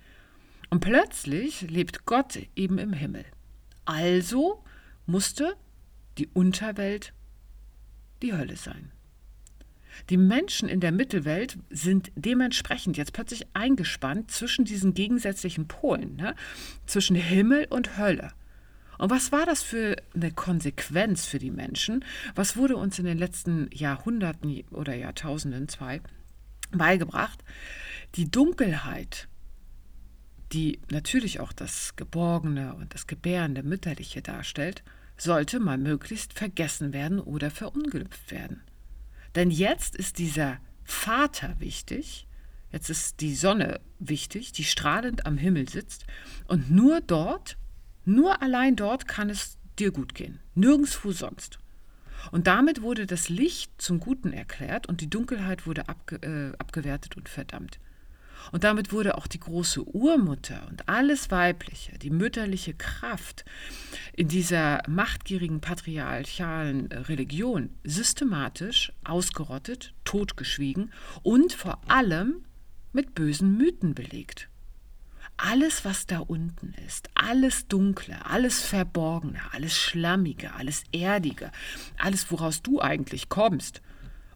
Und 0.68 0.80
plötzlich 0.80 1.62
lebt 1.62 2.04
Gott 2.04 2.38
eben 2.54 2.76
im 2.76 2.92
Himmel. 2.92 3.24
Also 3.86 4.62
musste 5.06 5.56
die 6.18 6.28
Unterwelt 6.34 7.14
die 8.20 8.34
Hölle 8.34 8.56
sein. 8.56 8.92
Die 10.10 10.16
Menschen 10.16 10.68
in 10.68 10.80
der 10.80 10.92
Mittelwelt 10.92 11.58
sind 11.70 12.10
dementsprechend 12.14 12.96
jetzt 12.96 13.12
plötzlich 13.12 13.46
eingespannt 13.54 14.30
zwischen 14.30 14.64
diesen 14.64 14.94
gegensätzlichen 14.94 15.68
Polen, 15.68 16.16
ne? 16.16 16.34
zwischen 16.86 17.16
Himmel 17.16 17.66
und 17.70 17.96
Hölle. 17.98 18.32
Und 18.98 19.10
was 19.10 19.32
war 19.32 19.44
das 19.44 19.62
für 19.62 19.96
eine 20.14 20.30
Konsequenz 20.30 21.26
für 21.26 21.38
die 21.38 21.50
Menschen? 21.50 22.04
Was 22.34 22.56
wurde 22.56 22.76
uns 22.76 22.98
in 22.98 23.04
den 23.04 23.18
letzten 23.18 23.68
Jahrhunderten 23.72 24.62
oder 24.70 24.94
Jahrtausenden 24.94 25.68
zwei 25.68 26.00
beigebracht? 26.70 27.42
Die 28.14 28.30
Dunkelheit, 28.30 29.28
die 30.52 30.80
natürlich 30.90 31.40
auch 31.40 31.52
das 31.52 31.96
Geborgene 31.96 32.74
und 32.74 32.94
das 32.94 33.06
Gebärende 33.06 33.62
Mütterliche 33.62 34.22
darstellt, 34.22 34.84
sollte 35.16 35.60
mal 35.60 35.78
möglichst 35.78 36.32
vergessen 36.32 36.92
werden 36.92 37.20
oder 37.20 37.50
verunglimpft 37.50 38.30
werden. 38.30 38.62
Denn 39.34 39.50
jetzt 39.50 39.96
ist 39.96 40.18
dieser 40.18 40.58
Vater 40.84 41.58
wichtig, 41.58 42.26
jetzt 42.70 42.90
ist 42.90 43.20
die 43.20 43.34
Sonne 43.34 43.80
wichtig, 43.98 44.52
die 44.52 44.64
strahlend 44.64 45.26
am 45.26 45.36
Himmel 45.36 45.68
sitzt, 45.68 46.06
und 46.46 46.70
nur 46.70 47.00
dort, 47.00 47.56
nur 48.04 48.42
allein 48.42 48.76
dort 48.76 49.08
kann 49.08 49.30
es 49.30 49.58
dir 49.78 49.90
gut 49.90 50.14
gehen, 50.14 50.40
nirgendwo 50.54 51.12
sonst. 51.12 51.58
Und 52.32 52.46
damit 52.46 52.82
wurde 52.82 53.06
das 53.06 53.28
Licht 53.28 53.70
zum 53.78 54.00
Guten 54.00 54.32
erklärt 54.32 54.86
und 54.86 55.00
die 55.00 55.10
Dunkelheit 55.10 55.66
wurde 55.66 55.88
abge 55.88 56.16
äh, 56.16 56.56
abgewertet 56.58 57.16
und 57.16 57.28
verdammt. 57.28 57.78
Und 58.52 58.64
damit 58.64 58.92
wurde 58.92 59.16
auch 59.16 59.26
die 59.26 59.40
große 59.40 59.82
Urmutter 59.82 60.66
und 60.70 60.88
alles 60.88 61.30
Weibliche, 61.30 61.98
die 61.98 62.10
mütterliche 62.10 62.74
Kraft 62.74 63.44
in 64.12 64.28
dieser 64.28 64.82
machtgierigen 64.88 65.60
patriarchalen 65.60 66.86
Religion 66.92 67.70
systematisch 67.84 68.92
ausgerottet, 69.04 69.94
totgeschwiegen 70.04 70.92
und 71.22 71.52
vor 71.52 71.80
allem 71.88 72.44
mit 72.92 73.14
bösen 73.14 73.56
Mythen 73.56 73.94
belegt. 73.94 74.48
Alles, 75.36 75.84
was 75.84 76.06
da 76.06 76.20
unten 76.20 76.74
ist, 76.86 77.10
alles 77.14 77.66
Dunkle, 77.66 78.24
alles 78.24 78.62
Verborgene, 78.62 79.40
alles 79.50 79.76
Schlammige, 79.76 80.54
alles 80.54 80.84
Erdige, 80.92 81.50
alles, 81.98 82.30
woraus 82.30 82.62
du 82.62 82.80
eigentlich 82.80 83.28
kommst, 83.28 83.82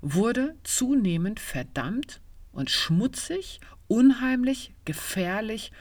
wurde 0.01 0.57
zunehmend 0.65 1.39
verdammt 1.39 2.21
und 2.51 2.71
schmutzig 2.71 3.61
unheimlich, 3.89 4.73
gefährlich, 4.85 5.73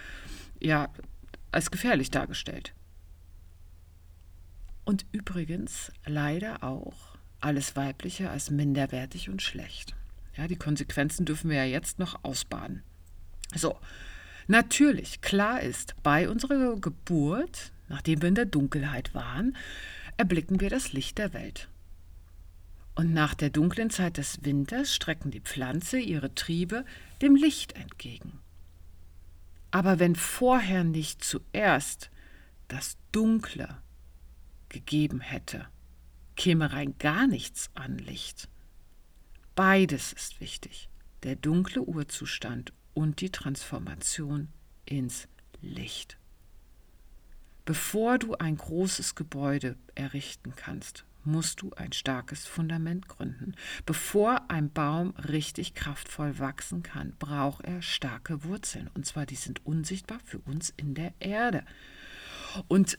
ja, 0.60 0.90
als 1.52 1.72
gefährlich 1.72 2.10
dargestellt. 2.12 2.74
Und 4.86 5.06
übrigens 5.12 5.92
leider 6.06 6.64
auch 6.64 7.18
alles 7.40 7.76
Weibliche 7.76 8.30
als 8.30 8.50
minderwertig 8.50 9.30
und 9.30 9.42
schlecht. 9.42 9.96
Ja, 10.36 10.48
die 10.48 10.56
Konsequenzen 10.56 11.26
dürfen 11.26 11.50
wir 11.50 11.58
ja 11.58 11.66
jetzt 11.66 12.00
noch 12.00 12.24
ausbaden. 12.24 12.84
So, 13.56 13.78
natürlich, 14.48 15.22
klar 15.22 15.62
ist, 15.62 15.96
bei 16.04 16.30
unserer 16.30 16.76
Geburt, 16.80 17.72
nachdem 17.90 18.22
wir 18.22 18.30
in 18.30 18.36
der 18.36 18.46
Dunkelheit 18.46 19.14
waren, 19.14 19.56
erblicken 20.16 20.60
wir 20.60 20.70
das 20.70 20.94
Licht 20.94 21.18
der 21.18 21.34
Welt. 21.34 21.70
Und 22.98 23.14
nach 23.14 23.36
der 23.36 23.52
dunklen 23.52 23.92
Zeit 23.92 24.18
des 24.18 24.44
Winters 24.44 24.96
strecken 24.96 25.30
die 25.30 25.40
Pflanze 25.40 26.00
ihre 26.00 26.34
Triebe 26.34 26.84
dem 27.22 27.36
Licht 27.36 27.74
entgegen. 27.74 28.40
Aber 29.70 30.00
wenn 30.00 30.16
vorher 30.16 30.84
nicht 30.84 31.24
zuerst 31.24 32.10
das 32.68 32.98
Dunkle 33.12 33.78
gegeben 34.70 35.20
hätte, 35.20 35.68
käme 36.36 36.74
rein 36.74 36.96
gar 36.98 37.28
nichts 37.28 37.70
an 37.76 38.00
Licht. 38.00 38.50
Beides 39.54 40.12
ist 40.12 40.42
wichtig, 40.42 40.90
der 41.22 41.36
dunkle 41.36 41.84
Urzustand 41.84 42.74
und 42.96 43.22
die 43.22 43.30
Transformation 43.30 44.48
ins 44.86 45.28
Licht. 45.62 46.18
Bevor 47.64 48.18
du 48.18 48.34
ein 48.34 48.58
großes 48.58 49.14
Gebäude 49.14 49.78
errichten 49.94 50.56
kannst, 50.56 51.06
musst 51.28 51.62
du 51.62 51.72
ein 51.74 51.92
starkes 51.92 52.48
Fundament 52.48 53.08
gründen. 53.08 53.54
Bevor 53.86 54.50
ein 54.50 54.72
Baum 54.72 55.12
richtig 55.18 55.76
kraftvoll 55.76 56.40
wachsen 56.40 56.82
kann, 56.82 57.14
braucht 57.20 57.66
er 57.66 57.82
starke 57.82 58.44
Wurzeln. 58.44 58.90
Und 58.94 59.06
zwar, 59.06 59.26
die 59.26 59.36
sind 59.36 59.66
unsichtbar 59.66 60.20
für 60.24 60.40
uns 60.40 60.74
in 60.78 60.96
der 60.96 61.14
Erde. 61.20 61.64
Und 62.68 62.98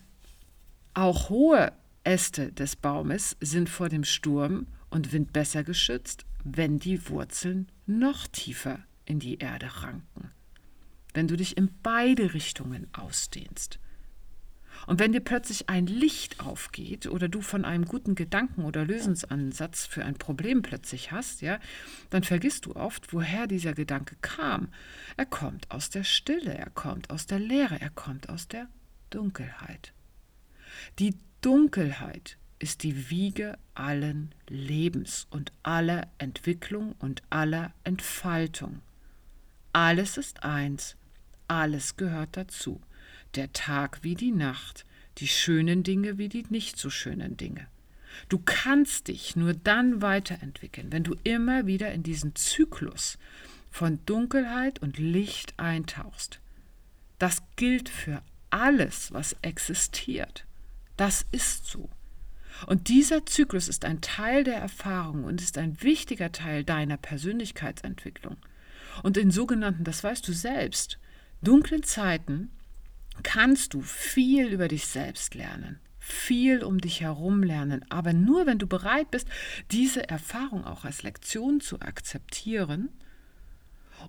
auch 0.93 1.29
hohe 1.29 1.73
Äste 2.03 2.51
des 2.51 2.75
Baumes 2.75 3.35
sind 3.41 3.69
vor 3.69 3.89
dem 3.89 4.03
Sturm 4.03 4.67
und 4.89 5.11
Wind 5.11 5.33
besser 5.33 5.63
geschützt, 5.63 6.25
wenn 6.43 6.79
die 6.79 7.09
Wurzeln 7.09 7.67
noch 7.85 8.27
tiefer 8.27 8.79
in 9.05 9.19
die 9.19 9.39
Erde 9.39 9.83
ranken. 9.83 10.31
Wenn 11.13 11.27
du 11.27 11.35
dich 11.35 11.57
in 11.57 11.69
beide 11.81 12.33
Richtungen 12.33 12.87
ausdehnst. 12.93 13.79
Und 14.87 14.99
wenn 14.99 15.11
dir 15.11 15.19
plötzlich 15.19 15.69
ein 15.69 15.87
Licht 15.87 16.39
aufgeht 16.39 17.07
oder 17.07 17.27
du 17.27 17.41
von 17.41 17.65
einem 17.65 17.85
guten 17.85 18.15
Gedanken 18.15 18.63
oder 18.65 18.85
Lösungsansatz 18.85 19.85
für 19.85 20.05
ein 20.05 20.15
Problem 20.15 20.61
plötzlich 20.61 21.11
hast, 21.11 21.41
ja, 21.41 21.59
dann 22.09 22.23
vergisst 22.23 22.65
du 22.65 22.75
oft, 22.75 23.13
woher 23.13 23.47
dieser 23.47 23.73
Gedanke 23.73 24.15
kam. 24.21 24.69
Er 25.17 25.25
kommt 25.25 25.69
aus 25.71 25.89
der 25.89 26.03
Stille, 26.03 26.53
er 26.53 26.69
kommt 26.69 27.09
aus 27.09 27.25
der 27.25 27.39
Leere, 27.39 27.79
er 27.79 27.89
kommt 27.89 28.29
aus 28.29 28.47
der 28.47 28.67
Dunkelheit. 29.09 29.93
Die 30.99 31.15
Dunkelheit 31.41 32.37
ist 32.59 32.83
die 32.83 33.09
Wiege 33.09 33.57
allen 33.73 34.33
Lebens 34.47 35.27
und 35.29 35.53
aller 35.63 36.07
Entwicklung 36.17 36.93
und 36.99 37.23
aller 37.29 37.73
Entfaltung. 37.83 38.81
Alles 39.71 40.17
ist 40.17 40.43
eins, 40.43 40.97
alles 41.47 41.95
gehört 41.95 42.35
dazu 42.35 42.81
der 43.35 43.51
Tag 43.53 43.99
wie 44.03 44.15
die 44.15 44.31
Nacht, 44.31 44.85
die 45.17 45.27
schönen 45.27 45.83
Dinge 45.83 46.17
wie 46.17 46.29
die 46.29 46.45
nicht 46.49 46.77
so 46.77 46.89
schönen 46.89 47.37
Dinge. 47.37 47.67
Du 48.27 48.39
kannst 48.43 49.07
dich 49.07 49.35
nur 49.35 49.53
dann 49.53 50.01
weiterentwickeln, 50.01 50.91
wenn 50.91 51.03
du 51.03 51.15
immer 51.23 51.67
wieder 51.67 51.91
in 51.91 52.03
diesen 52.03 52.35
Zyklus 52.35 53.17
von 53.71 53.99
Dunkelheit 54.05 54.79
und 54.81 54.97
Licht 54.97 55.53
eintauchst. 55.57 56.39
Das 57.19 57.43
gilt 57.55 57.89
für 57.89 58.21
alles, 58.49 59.11
was 59.11 59.35
existiert. 59.41 60.45
Das 60.97 61.25
ist 61.31 61.67
so. 61.67 61.89
Und 62.65 62.89
dieser 62.89 63.25
Zyklus 63.25 63.67
ist 63.67 63.85
ein 63.85 64.01
Teil 64.01 64.43
der 64.43 64.57
Erfahrung 64.57 65.23
und 65.23 65.41
ist 65.41 65.57
ein 65.57 65.81
wichtiger 65.81 66.31
Teil 66.31 66.63
deiner 66.63 66.97
Persönlichkeitsentwicklung. 66.97 68.37
Und 69.03 69.17
in 69.17 69.31
sogenannten, 69.31 69.83
das 69.83 70.03
weißt 70.03 70.27
du 70.27 70.33
selbst, 70.33 70.99
dunklen 71.41 71.83
Zeiten 71.83 72.51
kannst 73.23 73.73
du 73.73 73.81
viel 73.81 74.47
über 74.47 74.67
dich 74.67 74.87
selbst 74.87 75.35
lernen, 75.35 75.79
viel 75.99 76.63
um 76.63 76.79
dich 76.79 77.01
herum 77.01 77.43
lernen, 77.43 77.85
aber 77.89 78.13
nur 78.13 78.45
wenn 78.45 78.59
du 78.59 78.67
bereit 78.67 79.11
bist, 79.11 79.27
diese 79.71 80.09
Erfahrung 80.09 80.65
auch 80.65 80.85
als 80.85 81.03
Lektion 81.03 81.61
zu 81.61 81.81
akzeptieren 81.81 82.89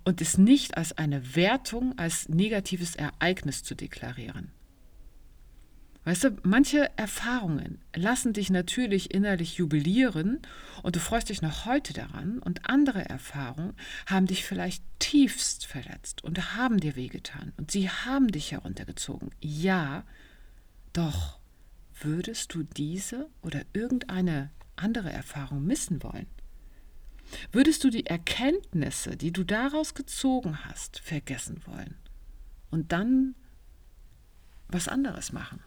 und 0.05 0.21
es 0.21 0.39
nicht 0.39 0.77
als 0.77 0.97
eine 0.97 1.35
Wertung, 1.37 1.99
als 1.99 2.29
negatives 2.29 2.97
Ereignis 2.97 3.63
zu 3.63 3.75
deklarieren. 3.75 4.53
Weißt 6.05 6.25
du, 6.25 6.37
manche 6.45 6.91
Erfahrungen 6.97 7.79
lassen 7.95 8.33
dich 8.33 8.49
natürlich 8.49 9.13
innerlich 9.13 9.57
jubilieren 9.57 10.41
und 10.83 10.97
du 10.97 11.01
freust 11.01 11.29
dich 11.29 11.43
noch 11.43 11.67
heute 11.67 11.93
daran 11.93 12.39
und 12.39 12.71
andere 12.71 13.05
Erfahrungen 13.05 13.75
haben 14.07 14.27
dich 14.27 14.45
vielleicht 14.45 14.83
tiefst 14.99 15.67
verletzt 15.67 16.25
und 16.25 16.57
haben 16.57 16.81
dir 16.81 16.97
wehgetan 16.97 17.53
und 17.59 17.71
sie 17.71 17.91
haben 17.91 18.29
dich 18.29 18.53
heruntergezogen. 18.53 19.31
Ja, 19.41 20.05
doch 20.95 21.39
würdest 22.01 22.55
du 22.55 22.63
diese 22.63 23.29
oder 23.43 23.61
irgendeine 23.75 24.51
andere 24.77 25.13
Erfahrung 25.13 25.65
missen 25.65 26.03
wollen? 26.03 26.29
Würdest 27.53 27.85
du 27.85 27.91
die 27.91 28.07
Erkenntnisse, 28.07 29.17
die 29.19 29.33
du 29.33 29.45
daraus 29.45 29.95
gezogen 29.95 30.65
hast, 30.65 30.99
vergessen 30.99 31.61
wollen 31.67 31.95
und 32.71 32.91
dann 32.91 33.35
was 34.69 34.89
anderes 34.89 35.33
machen? 35.33 35.61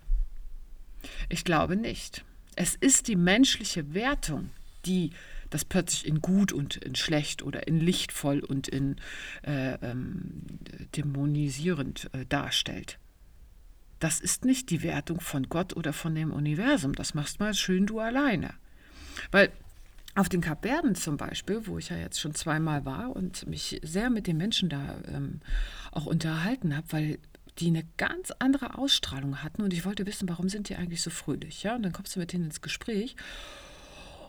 Ich 1.30 1.44
glaube 1.44 1.76
nicht. 1.76 2.24
Es 2.56 2.76
ist 2.76 3.08
die 3.08 3.16
menschliche 3.16 3.94
Wertung, 3.94 4.52
die 4.86 5.12
das 5.50 5.66
plötzlich 5.66 6.08
in 6.08 6.22
gut 6.22 6.52
und 6.52 6.78
in 6.78 6.96
schlecht 6.96 7.44
oder 7.44 7.68
in 7.68 7.80
lichtvoll 7.80 8.40
und 8.40 8.68
in 8.68 8.96
äh, 9.44 9.74
ähm, 9.76 10.42
dämonisierend 10.96 12.10
äh, 12.14 12.26
darstellt. 12.26 12.98
Das 14.00 14.20
ist 14.20 14.46
nicht 14.46 14.70
die 14.72 14.84
Wertung 14.84 15.22
von 15.22 15.48
Gott 15.50 15.78
oder 15.78 15.94
von 15.94 16.16
dem 16.16 16.32
Universum. 16.32 16.94
Das 16.94 17.14
machst 17.14 17.40
mal 17.40 17.54
schön 17.54 17.86
du 17.86 18.00
alleine. 18.00 18.54
Weil 19.32 19.52
auf 20.16 20.28
den 20.28 20.42
Kapverden 20.42 20.96
zum 20.96 21.18
Beispiel, 21.18 21.66
wo 21.66 21.78
ich 21.78 21.90
ja 21.90 21.98
jetzt 21.98 22.20
schon 22.20 22.36
zweimal 22.36 22.86
war 22.86 23.16
und 23.16 23.48
mich 23.48 23.80
sehr 23.84 24.10
mit 24.10 24.28
den 24.28 24.38
Menschen 24.38 24.70
da 24.70 24.98
ähm, 25.08 25.40
auch 25.92 26.06
unterhalten 26.06 26.76
habe, 26.76 26.88
weil 26.92 27.20
die 27.60 27.68
eine 27.68 27.84
ganz 27.98 28.32
andere 28.40 28.78
Ausstrahlung 28.78 29.44
hatten 29.44 29.62
und 29.62 29.74
ich 29.74 29.86
wollte 29.86 30.06
wissen, 30.06 30.30
warum 30.30 30.50
sind 30.50 30.70
die 30.70 30.76
eigentlich 30.76 31.02
so 31.02 31.10
fröhlich, 31.10 31.64
ja? 31.64 31.76
Und 31.76 31.84
dann 31.84 31.94
kommst 31.94 32.16
du 32.16 32.20
mit 32.20 32.34
denen 32.34 32.46
ins 32.46 32.62
Gespräch 32.62 33.16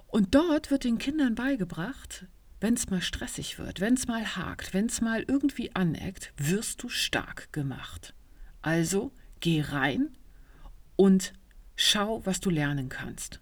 und 0.09 0.35
dort 0.35 0.71
wird 0.71 0.85
den 0.85 0.99
Kindern 0.99 1.35
beigebracht, 1.35 2.26
wenn 2.61 2.75
es 2.75 2.88
mal 2.88 3.02
stressig 3.02 3.59
wird, 3.59 3.81
wenn 3.81 3.95
es 3.95 4.07
mal 4.07 4.37
hakt, 4.37 4.73
wenn 4.73 4.87
es 4.87 5.00
mal 5.00 5.25
irgendwie 5.26 5.75
aneckt, 5.75 6.33
wirst 6.37 6.83
du 6.83 6.88
stark 6.88 7.52
gemacht. 7.52 8.14
Also 8.62 9.12
geh 9.40 9.61
rein 9.61 10.16
und 10.97 11.33
schau, 11.76 12.25
was 12.25 12.40
du 12.40 12.50
lernen 12.50 12.88
kannst. 12.88 13.40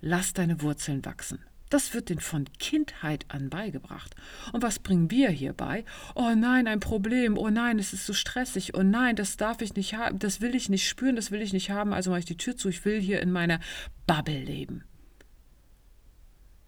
Lass 0.00 0.32
deine 0.32 0.60
Wurzeln 0.62 1.04
wachsen. 1.04 1.38
Das 1.72 1.94
wird 1.94 2.10
den 2.10 2.20
von 2.20 2.44
Kindheit 2.58 3.24
an 3.28 3.48
beigebracht. 3.48 4.14
Und 4.52 4.62
was 4.62 4.78
bringen 4.78 5.10
wir 5.10 5.30
hierbei? 5.30 5.86
Oh 6.14 6.34
nein, 6.36 6.68
ein 6.68 6.80
Problem. 6.80 7.38
Oh 7.38 7.48
nein, 7.48 7.78
es 7.78 7.94
ist 7.94 8.04
so 8.04 8.12
stressig. 8.12 8.74
Oh 8.74 8.82
nein, 8.82 9.16
das 9.16 9.38
darf 9.38 9.62
ich 9.62 9.74
nicht 9.74 9.94
haben. 9.94 10.18
Das 10.18 10.42
will 10.42 10.54
ich 10.54 10.68
nicht 10.68 10.86
spüren. 10.86 11.16
Das 11.16 11.30
will 11.30 11.40
ich 11.40 11.54
nicht 11.54 11.70
haben. 11.70 11.94
Also 11.94 12.10
mache 12.10 12.18
ich 12.18 12.26
die 12.26 12.36
Tür 12.36 12.58
zu. 12.58 12.68
Ich 12.68 12.84
will 12.84 13.00
hier 13.00 13.22
in 13.22 13.32
meiner 13.32 13.58
Bubble 14.06 14.38
leben. 14.38 14.84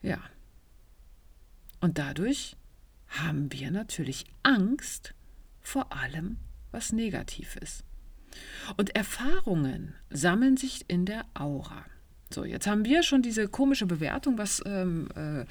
Ja. 0.01 0.23
Und 1.81 1.99
dadurch 1.99 2.57
haben 3.07 3.53
wir 3.53 3.71
natürlich 3.71 4.25
Angst 4.43 5.13
vor 5.61 5.93
allem, 5.93 6.39
was 6.71 6.93
negativ 6.93 7.57
ist. 7.57 7.85
Und 8.79 8.97
Erfahrungen 8.97 9.95
sammeln 10.09 10.57
sich 10.57 10.87
in 10.89 11.05
der 11.05 11.27
Aura. 11.35 11.85
So, 12.35 12.45
jetzt 12.45 12.67
haben 12.67 12.85
wir 12.85 13.05
schon 13.05 13.23
diese 13.23 13.47
komische 13.47 13.87
Bewertung, 13.87 14.39
was 14.39 14.61
ähm, 14.67 15.07
äh, 15.15 15.45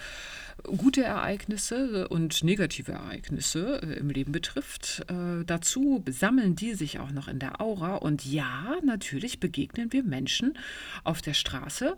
gute 0.75 1.01
Ereignisse 1.01 2.09
und 2.09 2.43
negative 2.43 2.91
Ereignisse 2.91 3.81
äh, 3.81 3.99
im 3.99 4.09
Leben 4.09 4.33
betrifft. 4.33 5.05
Äh, 5.07 5.45
dazu 5.45 6.03
sammeln 6.09 6.57
die 6.57 6.73
sich 6.73 6.99
auch 6.99 7.11
noch 7.11 7.29
in 7.29 7.39
der 7.39 7.61
Aura. 7.61 7.95
Und 7.95 8.25
ja, 8.25 8.75
natürlich 8.83 9.39
begegnen 9.39 9.93
wir 9.93 10.03
Menschen 10.03 10.57
auf 11.05 11.21
der 11.21 11.33
Straße, 11.33 11.97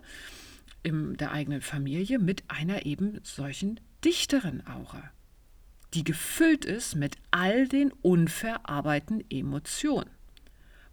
in 0.84 1.16
der 1.16 1.32
eigenen 1.32 1.62
Familie, 1.62 2.20
mit 2.20 2.44
einer 2.46 2.86
eben 2.86 3.18
solchen 3.24 3.80
dichteren 4.04 4.64
Aura, 4.68 5.10
die 5.94 6.04
gefüllt 6.04 6.64
ist 6.64 6.94
mit 6.94 7.16
all 7.32 7.66
den 7.66 7.90
unverarbeiteten 8.02 9.24
Emotionen 9.30 10.15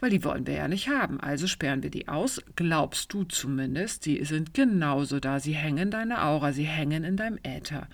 weil 0.03 0.09
die 0.09 0.25
wollen 0.25 0.45
wir 0.45 0.55
ja 0.55 0.67
nicht 0.67 0.89
haben. 0.89 1.21
Also 1.21 1.47
sperren 1.47 1.81
wir 1.81 1.89
die 1.89 2.09
aus. 2.09 2.41
Glaubst 2.57 3.13
du 3.13 3.23
zumindest, 3.23 4.05
die 4.05 4.25
sind 4.25 4.53
genauso 4.53 5.21
da. 5.21 5.39
Sie 5.39 5.53
hängen 5.53 5.77
in 5.77 5.91
deiner 5.91 6.25
Aura, 6.25 6.51
sie 6.51 6.65
hängen 6.65 7.05
in 7.05 7.15
deinem 7.15 7.39
Äther. 7.41 7.87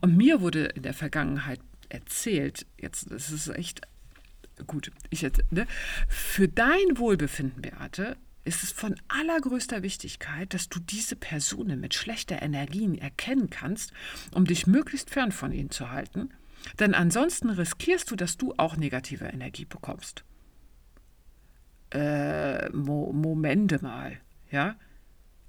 Und 0.00 0.16
mir 0.16 0.40
wurde 0.40 0.64
in 0.64 0.82
der 0.82 0.94
Vergangenheit 0.94 1.60
erzählt, 1.90 2.64
jetzt, 2.80 3.10
das 3.10 3.30
ist 3.30 3.48
echt 3.48 3.82
gut, 4.66 4.90
ich 5.10 5.20
jetzt, 5.20 5.42
ne? 5.50 5.66
für 6.08 6.48
dein 6.48 6.96
Wohlbefinden, 6.96 7.60
Beate, 7.60 8.16
ist 8.46 8.62
es 8.62 8.72
von 8.72 8.98
allergrößter 9.08 9.82
Wichtigkeit, 9.82 10.54
dass 10.54 10.70
du 10.70 10.80
diese 10.80 11.16
Personen 11.16 11.80
mit 11.80 11.92
schlechter 11.92 12.40
Energie 12.40 12.96
erkennen 12.98 13.50
kannst, 13.50 13.92
um 14.32 14.46
dich 14.46 14.66
möglichst 14.66 15.10
fern 15.10 15.32
von 15.32 15.52
ihnen 15.52 15.70
zu 15.70 15.90
halten. 15.90 16.30
Denn 16.78 16.94
ansonsten 16.94 17.50
riskierst 17.50 18.10
du, 18.10 18.16
dass 18.16 18.38
du 18.38 18.54
auch 18.56 18.78
negative 18.78 19.26
Energie 19.26 19.66
bekommst 19.66 20.24
äh, 21.96 22.68
Mo 22.70 23.12
Momente 23.12 23.82
mal, 23.82 24.18
ja. 24.50 24.76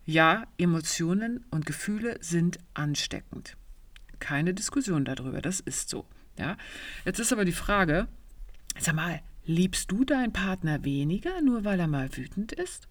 Ja, 0.05 0.45
Emotionen 0.57 1.45
und 1.51 1.65
Gefühle 1.65 2.17
sind 2.21 2.59
ansteckend. 2.73 3.57
Keine 4.19 4.53
Diskussion 4.53 5.03
darüber, 5.03 5.41
das 5.41 5.59
ist 5.59 5.89
so. 5.89 6.05
Ja? 6.39 6.55
Jetzt 7.03 7.19
ist 7.19 7.33
aber 7.33 7.43
die 7.43 7.51
Frage, 7.51 8.07
sag 8.79 8.95
mal, 8.95 9.21
liebst 9.45 9.91
du 9.91 10.05
deinen 10.05 10.31
Partner 10.31 10.85
weniger, 10.85 11.41
nur 11.41 11.65
weil 11.65 11.79
er 11.81 11.87
mal 11.87 12.15
wütend 12.15 12.53
ist? 12.53 12.87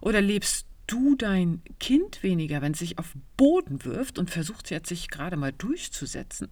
Oder 0.00 0.20
lebst 0.20 0.66
du 0.88 1.14
dein 1.14 1.62
Kind 1.78 2.24
weniger, 2.24 2.60
wenn 2.60 2.72
es 2.72 2.80
sich 2.80 2.98
auf 2.98 3.14
Boden 3.36 3.84
wirft 3.84 4.18
und 4.18 4.30
versucht 4.30 4.70
jetzt 4.70 4.88
sich 4.88 5.08
gerade 5.08 5.36
mal 5.36 5.52
durchzusetzen? 5.52 6.48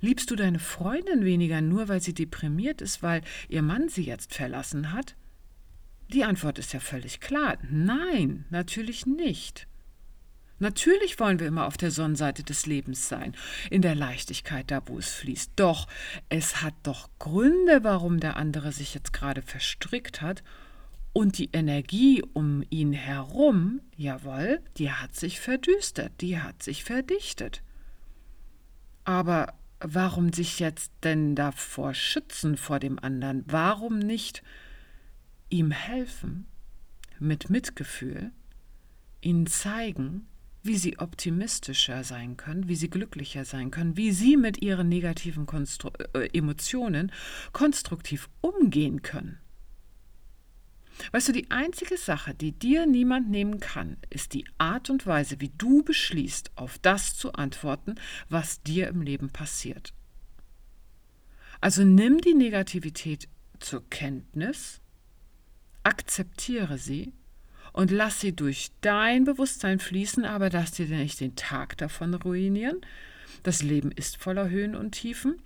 Liebst 0.00 0.30
du 0.30 0.36
deine 0.36 0.58
Freundin 0.58 1.24
weniger, 1.24 1.62
nur 1.62 1.88
weil 1.88 2.02
sie 2.02 2.12
deprimiert 2.12 2.82
ist, 2.82 3.02
weil 3.02 3.22
ihr 3.48 3.62
Mann 3.62 3.88
sie 3.88 4.04
jetzt 4.04 4.34
verlassen 4.34 4.92
hat? 4.92 5.16
Die 6.12 6.24
Antwort 6.24 6.58
ist 6.58 6.72
ja 6.72 6.80
völlig 6.80 7.20
klar. 7.20 7.58
Nein, 7.70 8.46
natürlich 8.50 9.04
nicht. 9.04 9.66
Natürlich 10.58 11.20
wollen 11.20 11.38
wir 11.38 11.46
immer 11.46 11.66
auf 11.66 11.76
der 11.76 11.90
Sonnenseite 11.90 12.42
des 12.42 12.66
Lebens 12.66 13.08
sein, 13.08 13.36
in 13.70 13.82
der 13.82 13.94
Leichtigkeit, 13.94 14.70
da 14.70 14.82
wo 14.86 14.98
es 14.98 15.10
fließt. 15.14 15.52
Doch 15.54 15.86
es 16.28 16.62
hat 16.62 16.74
doch 16.82 17.10
Gründe, 17.18 17.84
warum 17.84 18.18
der 18.18 18.36
andere 18.36 18.72
sich 18.72 18.94
jetzt 18.94 19.12
gerade 19.12 19.42
verstrickt 19.42 20.20
hat. 20.20 20.42
Und 21.12 21.38
die 21.38 21.50
Energie 21.52 22.22
um 22.32 22.64
ihn 22.70 22.92
herum, 22.92 23.80
jawohl, 23.96 24.60
die 24.76 24.90
hat 24.90 25.14
sich 25.14 25.40
verdüstert, 25.40 26.12
die 26.20 26.40
hat 26.40 26.62
sich 26.62 26.84
verdichtet. 26.84 27.62
Aber 29.04 29.54
warum 29.80 30.32
sich 30.32 30.58
jetzt 30.58 30.92
denn 31.04 31.34
davor 31.34 31.94
schützen 31.94 32.56
vor 32.56 32.78
dem 32.78 32.98
anderen? 32.98 33.44
Warum 33.46 33.98
nicht 33.98 34.42
ihm 35.50 35.70
helfen 35.70 36.46
mit 37.18 37.50
Mitgefühl, 37.50 38.32
ihnen 39.20 39.46
zeigen, 39.46 40.26
wie 40.62 40.76
sie 40.76 40.98
optimistischer 40.98 42.04
sein 42.04 42.36
können, 42.36 42.68
wie 42.68 42.76
sie 42.76 42.90
glücklicher 42.90 43.44
sein 43.44 43.70
können, 43.70 43.96
wie 43.96 44.12
sie 44.12 44.36
mit 44.36 44.62
ihren 44.62 44.88
negativen 44.88 45.46
Konstru 45.46 45.90
äh, 46.14 46.28
Emotionen 46.36 47.12
konstruktiv 47.52 48.28
umgehen 48.40 49.02
können. 49.02 49.38
Weißt 51.12 51.28
du, 51.28 51.32
die 51.32 51.50
einzige 51.50 51.96
Sache, 51.96 52.34
die 52.34 52.52
dir 52.52 52.84
niemand 52.86 53.30
nehmen 53.30 53.60
kann, 53.60 53.96
ist 54.10 54.34
die 54.34 54.44
Art 54.58 54.90
und 54.90 55.06
Weise, 55.06 55.40
wie 55.40 55.52
du 55.56 55.82
beschließt, 55.84 56.52
auf 56.56 56.78
das 56.78 57.16
zu 57.16 57.32
antworten, 57.34 57.94
was 58.28 58.62
dir 58.62 58.88
im 58.88 59.02
Leben 59.02 59.30
passiert. 59.30 59.94
Also 61.60 61.84
nimm 61.84 62.20
die 62.20 62.34
Negativität 62.34 63.28
zur 63.60 63.88
Kenntnis 63.90 64.80
akzeptiere 65.88 66.76
sie 66.76 67.14
und 67.72 67.90
lass 67.90 68.20
sie 68.20 68.36
durch 68.36 68.72
dein 68.82 69.24
Bewusstsein 69.24 69.78
fließen, 69.80 70.26
aber 70.26 70.50
lass 70.50 70.72
dir 70.72 70.86
nicht 70.86 71.18
den 71.18 71.34
Tag 71.34 71.78
davon 71.78 72.12
ruinieren. 72.12 72.82
Das 73.42 73.62
Leben 73.62 73.90
ist 73.90 74.18
voller 74.18 74.50
Höhen 74.50 74.76
und 74.76 74.92
Tiefen. 74.92 75.40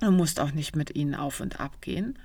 Du 0.00 0.10
musst 0.10 0.40
auch 0.40 0.52
nicht 0.52 0.76
mit 0.76 0.96
ihnen 0.96 1.14
auf 1.14 1.40
und 1.40 1.60
ab 1.60 1.82
gehen. 1.82 2.18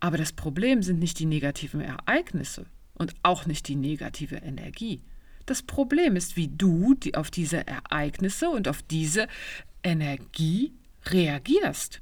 Aber 0.00 0.16
das 0.16 0.32
Problem 0.32 0.82
sind 0.82 1.00
nicht 1.00 1.18
die 1.18 1.26
negativen 1.26 1.82
Ereignisse 1.82 2.64
und 2.94 3.14
auch 3.22 3.44
nicht 3.44 3.68
die 3.68 3.76
negative 3.76 4.36
Energie. 4.36 5.02
Das 5.44 5.62
Problem 5.62 6.16
ist, 6.16 6.36
wie 6.36 6.48
du 6.48 6.94
die 6.94 7.14
auf 7.14 7.30
diese 7.30 7.66
Ereignisse 7.66 8.48
und 8.48 8.68
auf 8.68 8.82
diese 8.82 9.28
Energie 9.82 10.72
reagierst 11.04 12.00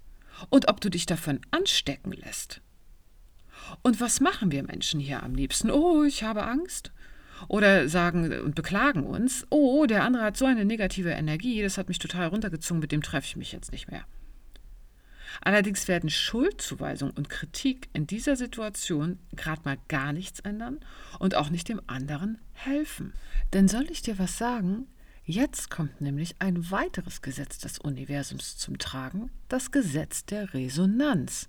und 0.51 0.69
ob 0.69 0.81
du 0.81 0.89
dich 0.89 1.07
davon 1.07 1.41
anstecken 1.51 2.13
lässt. 2.13 2.61
Und 3.83 4.01
was 4.01 4.21
machen 4.21 4.51
wir 4.51 4.63
Menschen 4.63 5.01
hier 5.01 5.23
am 5.23 5.35
liebsten? 5.35 5.71
Oh, 5.71 6.05
ich 6.05 6.23
habe 6.23 6.45
Angst. 6.45 6.93
Oder 7.47 7.89
sagen 7.89 8.33
und 8.41 8.55
beklagen 8.55 9.07
uns, 9.07 9.47
oh, 9.51 9.87
der 9.87 10.03
andere 10.03 10.25
hat 10.25 10.37
so 10.37 10.45
eine 10.45 10.65
negative 10.65 11.11
Energie, 11.11 11.63
das 11.63 11.79
hat 11.79 11.89
mich 11.89 12.01
total 12.01 12.27
runtergezogen, 12.27 12.81
mit 12.81 12.91
dem 12.91 13.03
treffe 13.03 13.27
ich 13.27 13.37
mich 13.37 13.53
jetzt 13.53 13.71
nicht 13.71 13.89
mehr. 13.89 14.05
Allerdings 15.41 15.87
werden 15.87 16.11
Schuldzuweisung 16.11 17.11
und 17.11 17.29
Kritik 17.29 17.89
in 17.93 18.07
dieser 18.07 18.37
Situation 18.37 19.19
gerade 19.37 19.63
mal 19.65 19.79
gar 19.89 20.13
nichts 20.13 20.41
ändern 20.41 20.81
und 21.19 21.35
auch 21.35 21.51
nicht 21.51 21.69
dem 21.69 21.81
anderen 21.87 22.39
helfen. 22.53 23.13
Denn 23.53 23.69
soll 23.69 23.91
ich 23.91 24.03
dir 24.03 24.19
was 24.19 24.37
sagen? 24.39 24.87
Jetzt 25.25 25.71
kommt 25.71 26.01
nämlich 26.01 26.37
ein 26.39 26.71
weiteres 26.71 27.21
Gesetz 27.21 27.59
des 27.59 27.79
Universums 27.79 28.57
zum 28.57 28.79
Tragen, 28.79 29.31
das 29.49 29.71
Gesetz 29.71 30.25
der 30.25 30.55
Resonanz. 30.55 31.49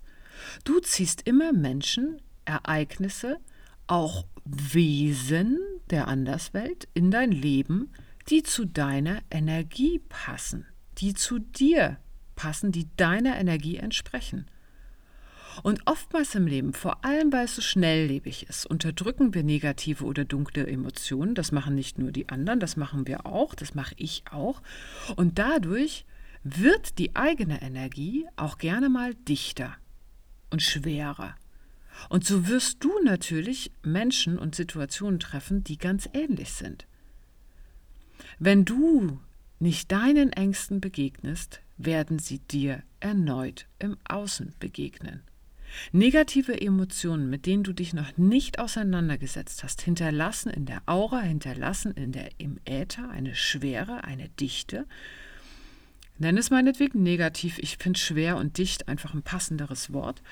Du 0.64 0.80
ziehst 0.80 1.26
immer 1.26 1.52
Menschen, 1.52 2.20
Ereignisse, 2.44 3.38
auch 3.86 4.26
Wesen 4.44 5.58
der 5.90 6.08
Anderswelt 6.08 6.88
in 6.94 7.10
dein 7.10 7.32
Leben, 7.32 7.90
die 8.28 8.42
zu 8.42 8.64
deiner 8.64 9.20
Energie 9.30 10.00
passen, 10.08 10.66
die 10.98 11.14
zu 11.14 11.38
dir 11.38 11.98
passen, 12.36 12.72
die 12.72 12.88
deiner 12.96 13.36
Energie 13.36 13.76
entsprechen. 13.76 14.46
Und 15.62 15.82
oftmals 15.86 16.34
im 16.36 16.46
Leben, 16.46 16.72
vor 16.72 17.04
allem 17.04 17.32
weil 17.32 17.44
es 17.44 17.56
so 17.56 17.62
schnelllebig 17.62 18.48
ist, 18.48 18.66
unterdrücken 18.66 19.34
wir 19.34 19.42
negative 19.42 20.04
oder 20.04 20.24
dunkle 20.24 20.66
Emotionen. 20.66 21.34
Das 21.34 21.50
machen 21.50 21.74
nicht 21.74 21.98
nur 21.98 22.12
die 22.12 22.28
anderen, 22.28 22.60
das 22.60 22.76
machen 22.76 23.06
wir 23.06 23.26
auch, 23.26 23.54
das 23.54 23.74
mache 23.74 23.94
ich 23.98 24.22
auch. 24.30 24.62
Und 25.16 25.38
dadurch 25.38 26.06
wird 26.44 26.98
die 26.98 27.16
eigene 27.16 27.60
Energie 27.60 28.26
auch 28.36 28.58
gerne 28.58 28.88
mal 28.88 29.14
dichter 29.14 29.76
und 30.50 30.62
schwerer. 30.62 31.34
Und 32.08 32.24
so 32.24 32.48
wirst 32.48 32.82
du 32.82 32.92
natürlich 33.04 33.72
Menschen 33.82 34.38
und 34.38 34.54
Situationen 34.54 35.20
treffen, 35.20 35.64
die 35.64 35.78
ganz 35.78 36.08
ähnlich 36.12 36.52
sind. 36.52 36.86
Wenn 38.38 38.64
du 38.64 39.20
nicht 39.58 39.92
deinen 39.92 40.32
Ängsten 40.32 40.80
begegnest, 40.80 41.60
werden 41.76 42.18
sie 42.18 42.38
dir 42.38 42.82
erneut 43.00 43.66
im 43.78 43.96
Außen 44.08 44.54
begegnen. 44.58 45.22
Negative 45.92 46.60
Emotionen, 46.60 47.30
mit 47.30 47.46
denen 47.46 47.62
du 47.62 47.72
dich 47.72 47.92
noch 47.92 48.16
nicht 48.16 48.58
auseinandergesetzt 48.58 49.62
hast, 49.62 49.82
hinterlassen 49.82 50.50
in 50.50 50.66
der 50.66 50.82
Aura, 50.86 51.20
hinterlassen 51.20 51.92
in 51.92 52.12
der, 52.12 52.30
im 52.38 52.58
Äther 52.64 53.08
eine 53.10 53.34
Schwere, 53.34 54.04
eine 54.04 54.28
Dichte. 54.28 54.86
Nenn 56.20 56.36
es 56.36 56.50
meinetwegen 56.50 57.02
negativ, 57.02 57.58
ich 57.58 57.78
finde 57.78 57.98
schwer 57.98 58.36
und 58.36 58.58
dicht 58.58 58.88
einfach 58.88 59.14
ein 59.14 59.22
passenderes 59.22 59.90
Wort, 59.94 60.22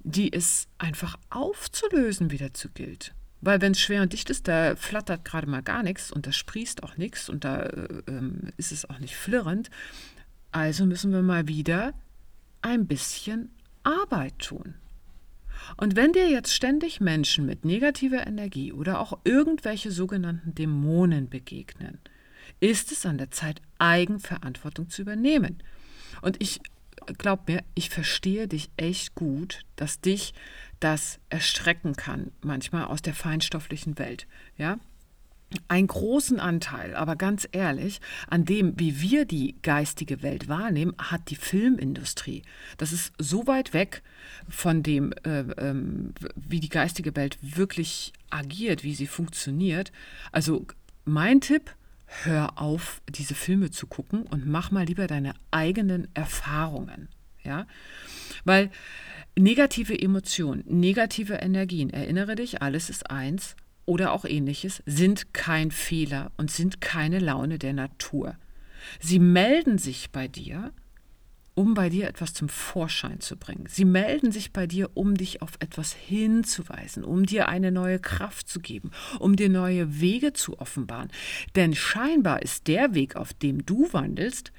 die 0.00 0.30
es 0.30 0.68
einfach 0.76 1.16
aufzulösen 1.30 2.30
wieder 2.30 2.52
zu 2.52 2.68
gilt. 2.68 3.14
Weil 3.40 3.62
wenn 3.62 3.72
es 3.72 3.80
schwer 3.80 4.02
und 4.02 4.12
dicht 4.12 4.28
ist, 4.28 4.46
da 4.46 4.76
flattert 4.76 5.24
gerade 5.24 5.46
mal 5.46 5.62
gar 5.62 5.82
nichts 5.82 6.12
und 6.12 6.26
da 6.26 6.32
sprießt 6.32 6.82
auch 6.82 6.98
nichts 6.98 7.30
und 7.30 7.44
da 7.44 7.62
äh, 7.62 8.02
ähm, 8.08 8.50
ist 8.58 8.72
es 8.72 8.90
auch 8.90 8.98
nicht 8.98 9.16
flirrend. 9.16 9.70
Also 10.52 10.84
müssen 10.84 11.12
wir 11.12 11.22
mal 11.22 11.48
wieder 11.48 11.94
ein 12.60 12.86
bisschen 12.86 13.50
Arbeit 13.84 14.38
tun. 14.38 14.74
Und 15.78 15.96
wenn 15.96 16.12
dir 16.12 16.28
jetzt 16.28 16.54
ständig 16.54 17.00
Menschen 17.00 17.46
mit 17.46 17.64
negativer 17.64 18.26
Energie 18.26 18.70
oder 18.70 19.00
auch 19.00 19.18
irgendwelche 19.24 19.90
sogenannten 19.90 20.54
Dämonen 20.54 21.30
begegnen, 21.30 22.00
ist 22.60 22.92
es 22.92 23.06
an 23.06 23.18
der 23.18 23.30
Zeit, 23.30 23.60
Eigenverantwortung 23.78 24.88
zu 24.88 25.02
übernehmen. 25.02 25.62
Und 26.22 26.40
ich 26.42 26.60
glaub 27.18 27.48
mir, 27.48 27.62
ich 27.74 27.90
verstehe 27.90 28.48
dich 28.48 28.70
echt 28.76 29.14
gut, 29.14 29.64
dass 29.76 30.00
dich 30.00 30.34
das 30.80 31.18
erstrecken 31.30 31.94
kann, 31.94 32.32
manchmal 32.42 32.84
aus 32.84 33.02
der 33.02 33.14
feinstofflichen 33.14 33.98
Welt. 33.98 34.26
Ja, 34.56 34.78
einen 35.68 35.86
großen 35.86 36.40
Anteil, 36.40 36.96
aber 36.96 37.14
ganz 37.14 37.48
ehrlich, 37.52 38.00
an 38.28 38.44
dem, 38.44 38.78
wie 38.78 39.00
wir 39.00 39.24
die 39.24 39.54
geistige 39.62 40.22
Welt 40.22 40.48
wahrnehmen, 40.48 40.94
hat 40.98 41.30
die 41.30 41.36
Filmindustrie. 41.36 42.42
Das 42.78 42.92
ist 42.92 43.12
so 43.18 43.46
weit 43.46 43.72
weg 43.72 44.02
von 44.48 44.82
dem, 44.82 45.12
äh, 45.24 45.40
ähm, 45.58 46.14
wie 46.34 46.60
die 46.60 46.68
geistige 46.68 47.14
Welt 47.14 47.38
wirklich 47.40 48.12
agiert, 48.28 48.82
wie 48.82 48.94
sie 48.94 49.06
funktioniert. 49.06 49.92
Also 50.32 50.66
mein 51.04 51.40
Tipp, 51.40 51.74
hör 52.06 52.60
auf, 52.60 53.02
diese 53.08 53.34
Filme 53.34 53.70
zu 53.70 53.86
gucken 53.86 54.22
und 54.22 54.46
mach 54.46 54.70
mal 54.70 54.84
lieber 54.84 55.06
deine 55.06 55.34
eigenen 55.50 56.08
Erfahrungen. 56.14 57.08
Ja, 57.42 57.66
weil 58.44 58.70
negative 59.38 59.96
Emotionen, 59.96 60.64
negative 60.66 61.34
Energien, 61.34 61.90
erinnere 61.90 62.34
dich, 62.34 62.62
alles 62.62 62.90
ist 62.90 63.10
eins 63.10 63.54
oder 63.84 64.12
auch 64.12 64.24
ähnliches 64.24 64.82
sind 64.84 65.32
kein 65.32 65.70
Fehler 65.70 66.32
und 66.36 66.50
sind 66.50 66.80
keine 66.80 67.20
Laune 67.20 67.58
der 67.58 67.72
Natur. 67.72 68.36
Sie 69.00 69.20
melden 69.20 69.78
sich 69.78 70.10
bei 70.10 70.26
dir, 70.28 70.72
um 71.56 71.72
bei 71.72 71.88
dir 71.88 72.06
etwas 72.06 72.34
zum 72.34 72.50
Vorschein 72.50 73.20
zu 73.20 73.36
bringen. 73.36 73.64
Sie 73.66 73.86
melden 73.86 74.30
sich 74.30 74.52
bei 74.52 74.66
dir, 74.66 74.90
um 74.92 75.16
dich 75.16 75.40
auf 75.40 75.52
etwas 75.58 75.94
hinzuweisen, 75.94 77.02
um 77.02 77.24
dir 77.24 77.48
eine 77.48 77.72
neue 77.72 77.98
Kraft 77.98 78.46
zu 78.46 78.60
geben, 78.60 78.90
um 79.18 79.36
dir 79.36 79.48
neue 79.48 79.98
Wege 79.98 80.34
zu 80.34 80.60
offenbaren. 80.60 81.10
Denn 81.56 81.74
scheinbar 81.74 82.42
ist 82.42 82.68
der 82.68 82.94
Weg, 82.94 83.16
auf 83.16 83.32
dem 83.32 83.64
du 83.64 83.90
wandelst, 83.92 84.52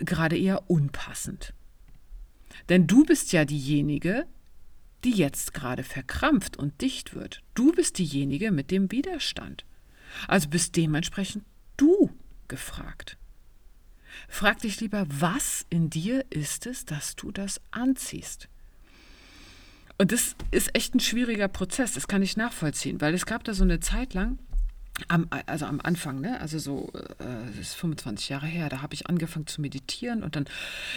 gerade 0.00 0.38
eher 0.38 0.70
unpassend. 0.70 1.52
Denn 2.70 2.86
du 2.86 3.04
bist 3.04 3.32
ja 3.32 3.44
diejenige, 3.44 4.26
die 5.04 5.12
jetzt 5.12 5.52
gerade 5.52 5.82
verkrampft 5.82 6.56
und 6.56 6.80
dicht 6.80 7.14
wird. 7.14 7.42
Du 7.52 7.72
bist 7.72 7.98
diejenige 7.98 8.50
mit 8.50 8.70
dem 8.70 8.90
Widerstand. 8.90 9.66
Also 10.26 10.48
bist 10.48 10.74
dementsprechend 10.76 11.44
du 11.76 12.10
gefragt. 12.48 13.18
Frag 14.28 14.60
dich 14.60 14.80
lieber, 14.80 15.06
was 15.08 15.66
in 15.70 15.90
dir 15.90 16.24
ist 16.30 16.66
es, 16.66 16.84
dass 16.84 17.16
du 17.16 17.30
das 17.30 17.60
anziehst? 17.70 18.48
Und 19.96 20.12
das 20.12 20.34
ist 20.50 20.74
echt 20.74 20.94
ein 20.94 21.00
schwieriger 21.00 21.48
Prozess, 21.48 21.92
das 21.92 22.08
kann 22.08 22.22
ich 22.22 22.36
nachvollziehen, 22.36 23.00
weil 23.00 23.14
es 23.14 23.26
gab 23.26 23.44
da 23.44 23.54
so 23.54 23.62
eine 23.62 23.80
Zeit 23.80 24.12
lang, 24.14 24.38
am, 25.08 25.28
also 25.46 25.66
am 25.66 25.80
Anfang, 25.80 26.20
ne? 26.20 26.40
also 26.40 26.58
so, 26.58 26.92
äh, 26.94 27.24
das 27.48 27.58
ist 27.58 27.74
25 27.74 28.28
Jahre 28.28 28.46
her, 28.46 28.68
da 28.68 28.80
habe 28.80 28.94
ich 28.94 29.08
angefangen 29.08 29.46
zu 29.46 29.60
meditieren 29.60 30.22
und 30.22 30.36
dann 30.36 30.44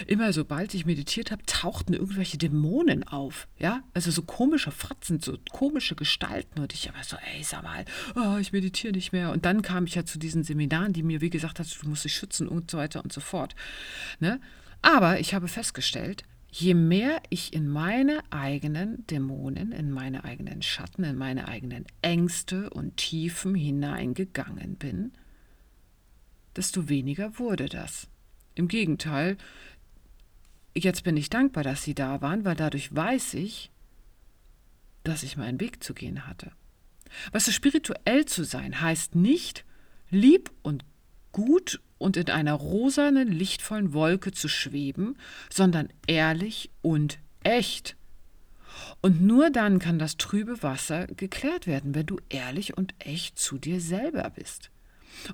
immer 0.05 0.33
sobald 0.33 0.73
ich 0.75 0.85
meditiert 0.85 1.31
habe, 1.31 1.43
tauchten 1.45 1.93
irgendwelche 1.93 2.37
Dämonen 2.37 3.07
auf, 3.07 3.47
ja, 3.57 3.81
also 3.95 4.11
so 4.11 4.21
komische 4.21 4.71
Fratzen, 4.71 5.19
so 5.19 5.37
komische 5.51 5.95
Gestalten 5.95 6.59
und 6.59 6.73
ich 6.73 6.89
aber 6.89 7.03
so, 7.03 7.17
ey, 7.33 7.43
sag 7.43 7.63
mal, 7.63 7.85
oh, 8.15 8.37
ich 8.37 8.53
meditiere 8.53 8.93
nicht 8.93 9.13
mehr 9.13 9.31
und 9.31 9.45
dann 9.45 9.63
kam 9.63 9.85
ich 9.85 9.95
ja 9.95 10.05
zu 10.05 10.19
diesen 10.19 10.43
Seminaren, 10.43 10.93
die 10.93 11.03
mir 11.03 11.21
wie 11.21 11.31
gesagt 11.31 11.59
hat, 11.59 11.67
du 11.81 11.89
musst 11.89 12.05
dich 12.05 12.15
schützen 12.15 12.47
und 12.47 12.69
so 12.69 12.77
weiter 12.77 13.03
und 13.03 13.11
so 13.11 13.21
fort, 13.21 13.55
ne? 14.19 14.39
Aber 14.83 15.19
ich 15.19 15.33
habe 15.33 15.47
festgestellt, 15.47 16.23
je 16.59 16.73
mehr 16.73 17.21
ich 17.29 17.53
in 17.53 17.67
meine 17.67 18.23
eigenen 18.31 19.05
Dämonen, 19.05 19.71
in 19.71 19.91
meine 19.91 20.23
eigenen 20.23 20.63
Schatten, 20.63 21.03
in 21.03 21.15
meine 21.15 21.47
eigenen 21.47 21.85
Ängste 22.01 22.71
und 22.71 22.97
Tiefen 22.97 23.53
hineingegangen 23.53 24.75
bin, 24.75 25.11
desto 26.55 26.89
weniger 26.89 27.37
wurde 27.37 27.69
das. 27.69 28.07
Im 28.55 28.67
Gegenteil, 28.67 29.37
jetzt 30.75 31.03
bin 31.03 31.15
ich 31.15 31.29
dankbar, 31.29 31.63
dass 31.63 31.83
sie 31.83 31.93
da 31.93 32.21
waren, 32.21 32.43
weil 32.43 32.55
dadurch 32.55 32.93
weiß 32.95 33.35
ich, 33.35 33.71
dass 35.03 35.21
ich 35.21 35.37
meinen 35.37 35.59
Weg 35.59 35.83
zu 35.83 35.93
gehen 35.93 36.25
hatte. 36.25 36.51
Was 37.31 37.45
so 37.45 37.51
spirituell 37.51 38.25
zu 38.25 38.43
sein 38.43 38.81
heißt 38.81 39.13
nicht, 39.13 39.63
lieb 40.09 40.51
und 40.63 40.83
gut 41.31 41.81
und 41.97 42.17
in 42.17 42.29
einer 42.29 42.53
rosanen, 42.53 43.31
lichtvollen 43.31 43.93
Wolke 43.93 44.31
zu 44.31 44.47
schweben, 44.47 45.17
sondern 45.49 45.89
ehrlich 46.07 46.69
und 46.81 47.19
echt. 47.43 47.95
Und 49.01 49.21
nur 49.21 49.49
dann 49.49 49.79
kann 49.79 49.99
das 49.99 50.17
trübe 50.17 50.61
Wasser 50.63 51.07
geklärt 51.07 51.67
werden, 51.67 51.95
wenn 51.95 52.05
du 52.05 52.19
ehrlich 52.29 52.77
und 52.77 52.93
echt 52.99 53.39
zu 53.39 53.57
dir 53.57 53.81
selber 53.81 54.29
bist. 54.29 54.69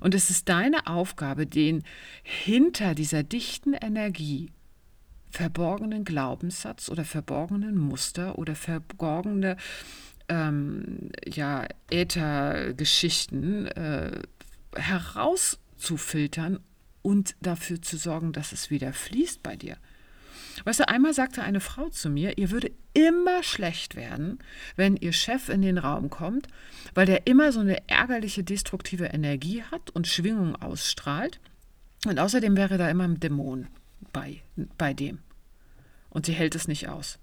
Und 0.00 0.14
es 0.14 0.30
ist 0.30 0.48
deine 0.48 0.86
Aufgabe, 0.86 1.46
den 1.46 1.82
hinter 2.22 2.94
dieser 2.94 3.22
dichten 3.22 3.74
Energie 3.74 4.50
verborgenen 5.30 6.04
Glaubenssatz 6.04 6.88
oder 6.88 7.04
verborgenen 7.04 7.76
Muster 7.76 8.38
oder 8.38 8.54
verborgene 8.54 9.56
ähm, 10.28 11.10
ja, 11.26 11.66
Äthergeschichten 11.90 13.66
äh, 13.66 14.22
heraus 14.76 15.58
zu 15.84 15.96
filtern 15.96 16.60
und 17.02 17.36
dafür 17.40 17.82
zu 17.82 17.96
sorgen, 17.98 18.32
dass 18.32 18.52
es 18.52 18.70
wieder 18.70 18.92
fließt 18.92 19.42
bei 19.42 19.56
dir. 19.56 19.76
Weißt 20.64 20.80
du, 20.80 20.88
einmal 20.88 21.12
sagte 21.12 21.42
eine 21.42 21.60
Frau 21.60 21.88
zu 21.88 22.08
mir, 22.08 22.38
ihr 22.38 22.50
würde 22.50 22.70
immer 22.92 23.42
schlecht 23.42 23.96
werden, 23.96 24.38
wenn 24.76 24.96
ihr 24.96 25.12
Chef 25.12 25.48
in 25.48 25.62
den 25.62 25.78
Raum 25.78 26.10
kommt, 26.10 26.46
weil 26.94 27.06
der 27.06 27.26
immer 27.26 27.52
so 27.52 27.60
eine 27.60 27.88
ärgerliche, 27.88 28.44
destruktive 28.44 29.06
Energie 29.06 29.62
hat 29.62 29.90
und 29.90 30.06
Schwingung 30.06 30.56
ausstrahlt. 30.56 31.40
Und 32.06 32.18
außerdem 32.18 32.56
wäre 32.56 32.78
da 32.78 32.88
immer 32.88 33.04
ein 33.04 33.20
Dämon 33.20 33.66
bei, 34.12 34.42
bei 34.78 34.94
dem. 34.94 35.18
Und 36.10 36.26
sie 36.26 36.32
hält 36.32 36.54
es 36.54 36.68
nicht 36.68 36.88
aus. 36.88 37.18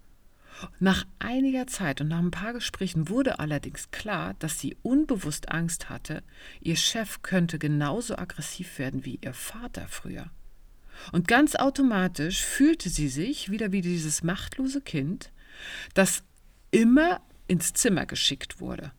Nach 0.80 1.06
einiger 1.19 1.67
Zeit 1.67 2.02
und 2.02 2.10
nach 2.10 2.19
ein 2.19 2.32
paar 2.32 2.54
Gesprächen 2.54 3.10
wurde 3.10 3.39
allerdings 3.39 3.91
klar, 3.91 4.36
dass 4.39 4.60
sie 4.60 4.78
unbewusst 4.82 5.50
Angst 5.50 5.89
hatte, 5.89 6.24
ihr 6.60 6.76
Chef 6.76 7.21
könnte 7.21 7.60
genauso 7.60 8.17
aggressiv 8.17 8.80
werden 8.80 9.06
wie 9.06 9.19
ihr 9.21 9.34
Vater 9.34 9.88
früher. 9.88 10.30
Und 11.12 11.28
ganz 11.28 11.56
automatisch 11.56 12.43
fühlte 12.43 12.89
sie 12.89 13.08
sich 13.08 13.50
wieder 13.50 13.71
wie 13.71 13.82
dieses 13.82 14.24
machtlose 14.24 14.82
Kind, 14.82 15.32
das 15.93 16.24
immer 16.69 17.21
ins 17.47 17.74
Zimmer 17.74 18.06
geschickt 18.06 18.60
wurde. 18.60 18.91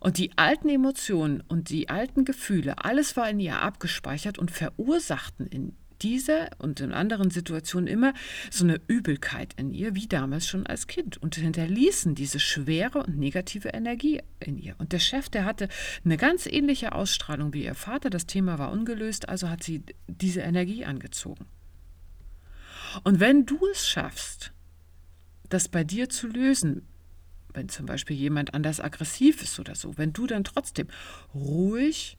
Und 0.00 0.18
die 0.18 0.30
alten 0.36 0.68
Emotionen 0.68 1.42
und 1.42 1.68
die 1.68 1.88
alten 1.88 2.24
Gefühle, 2.24 2.84
alles 2.84 3.16
war 3.16 3.28
in 3.28 3.40
ihr 3.40 3.60
abgespeichert 3.60 4.38
und 4.38 4.50
verursachten 4.50 5.46
in 5.46 5.76
dieser 6.02 6.50
und 6.58 6.80
in 6.80 6.92
anderen 6.92 7.30
Situationen 7.30 7.86
immer 7.86 8.14
so 8.50 8.64
eine 8.64 8.80
Übelkeit 8.86 9.54
in 9.56 9.72
ihr, 9.72 9.94
wie 9.94 10.06
damals 10.06 10.46
schon 10.46 10.66
als 10.66 10.86
Kind, 10.86 11.16
und 11.18 11.36
hinterließen 11.36 12.14
diese 12.14 12.40
schwere 12.40 13.02
und 13.04 13.18
negative 13.18 13.68
Energie 13.68 14.20
in 14.38 14.58
ihr. 14.58 14.74
Und 14.78 14.92
der 14.92 14.98
Chef, 14.98 15.28
der 15.28 15.44
hatte 15.44 15.68
eine 16.04 16.16
ganz 16.16 16.46
ähnliche 16.46 16.92
Ausstrahlung 16.92 17.52
wie 17.52 17.64
ihr 17.64 17.74
Vater. 17.74 18.10
Das 18.10 18.26
Thema 18.26 18.58
war 18.58 18.72
ungelöst, 18.72 19.28
also 19.28 19.48
hat 19.48 19.62
sie 19.62 19.82
diese 20.08 20.40
Energie 20.40 20.84
angezogen. 20.84 21.46
Und 23.04 23.20
wenn 23.20 23.46
du 23.46 23.58
es 23.72 23.88
schaffst, 23.88 24.52
das 25.48 25.68
bei 25.68 25.84
dir 25.84 26.08
zu 26.08 26.26
lösen, 26.26 26.86
wenn 27.52 27.68
zum 27.68 27.86
Beispiel 27.86 28.16
jemand 28.16 28.54
anders 28.54 28.80
aggressiv 28.80 29.42
ist 29.42 29.58
oder 29.58 29.74
so, 29.74 29.98
wenn 29.98 30.12
du 30.12 30.26
dann 30.26 30.44
trotzdem 30.44 30.88
ruhig, 31.34 32.16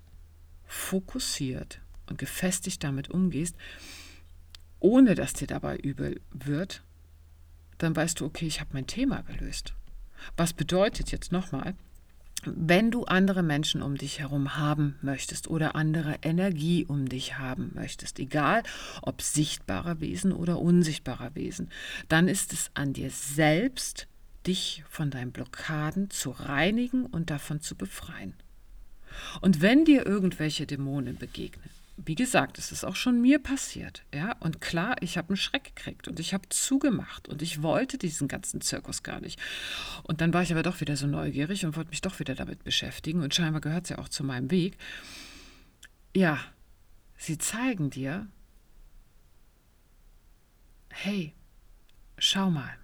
fokussiert 0.65 1.81
und 2.11 2.17
gefestigt 2.17 2.83
damit 2.83 3.09
umgehst, 3.09 3.55
ohne 4.79 5.15
dass 5.15 5.33
dir 5.33 5.47
dabei 5.47 5.77
übel 5.77 6.21
wird, 6.31 6.83
dann 7.77 7.95
weißt 7.95 8.19
du, 8.19 8.25
okay, 8.25 8.45
ich 8.45 8.59
habe 8.59 8.71
mein 8.73 8.87
Thema 8.87 9.21
gelöst. 9.23 9.73
Was 10.37 10.53
bedeutet 10.53 11.11
jetzt 11.11 11.31
nochmal, 11.31 11.73
wenn 12.43 12.89
du 12.89 13.05
andere 13.05 13.43
Menschen 13.43 13.81
um 13.81 13.97
dich 13.97 14.19
herum 14.19 14.57
haben 14.57 14.97
möchtest 15.01 15.47
oder 15.47 15.75
andere 15.75 16.17
Energie 16.23 16.85
um 16.85 17.07
dich 17.07 17.37
haben 17.37 17.71
möchtest, 17.75 18.19
egal 18.19 18.63
ob 19.03 19.21
sichtbarer 19.21 19.99
Wesen 19.99 20.31
oder 20.31 20.59
unsichtbarer 20.59 21.35
Wesen, 21.35 21.69
dann 22.09 22.27
ist 22.27 22.53
es 22.53 22.71
an 22.73 22.93
dir 22.93 23.11
selbst, 23.11 24.07
dich 24.47 24.83
von 24.89 25.11
deinen 25.11 25.31
Blockaden 25.31 26.09
zu 26.09 26.31
reinigen 26.31 27.05
und 27.05 27.29
davon 27.29 27.61
zu 27.61 27.75
befreien. 27.75 28.33
Und 29.41 29.61
wenn 29.61 29.85
dir 29.85 30.05
irgendwelche 30.05 30.65
Dämonen 30.65 31.17
begegnen, 31.17 31.69
wie 31.97 32.15
gesagt, 32.15 32.57
es 32.57 32.71
ist 32.71 32.83
auch 32.83 32.95
schon 32.95 33.21
mir 33.21 33.39
passiert, 33.39 34.03
ja, 34.13 34.35
und 34.39 34.61
klar, 34.61 34.95
ich 35.01 35.17
habe 35.17 35.29
einen 35.29 35.37
Schreck 35.37 35.75
gekriegt 35.75 36.07
und 36.07 36.19
ich 36.19 36.33
habe 36.33 36.49
zugemacht 36.49 37.27
und 37.27 37.41
ich 37.41 37.61
wollte 37.61 37.97
diesen 37.97 38.27
ganzen 38.27 38.61
Zirkus 38.61 39.03
gar 39.03 39.19
nicht. 39.19 39.39
Und 40.03 40.21
dann 40.21 40.33
war 40.33 40.41
ich 40.41 40.51
aber 40.51 40.63
doch 40.63 40.81
wieder 40.81 40.95
so 40.95 41.07
neugierig 41.07 41.65
und 41.65 41.75
wollte 41.75 41.89
mich 41.89 42.01
doch 42.01 42.19
wieder 42.19 42.33
damit 42.35 42.63
beschäftigen 42.63 43.21
und 43.21 43.35
scheinbar 43.35 43.61
gehört 43.61 43.85
es 43.85 43.89
ja 43.89 43.97
auch 43.99 44.09
zu 44.09 44.23
meinem 44.23 44.49
Weg. 44.51 44.77
Ja, 46.15 46.39
sie 47.17 47.37
zeigen 47.37 47.89
dir, 47.89 48.27
hey, 50.89 51.33
schau 52.17 52.49
mal, 52.49 52.77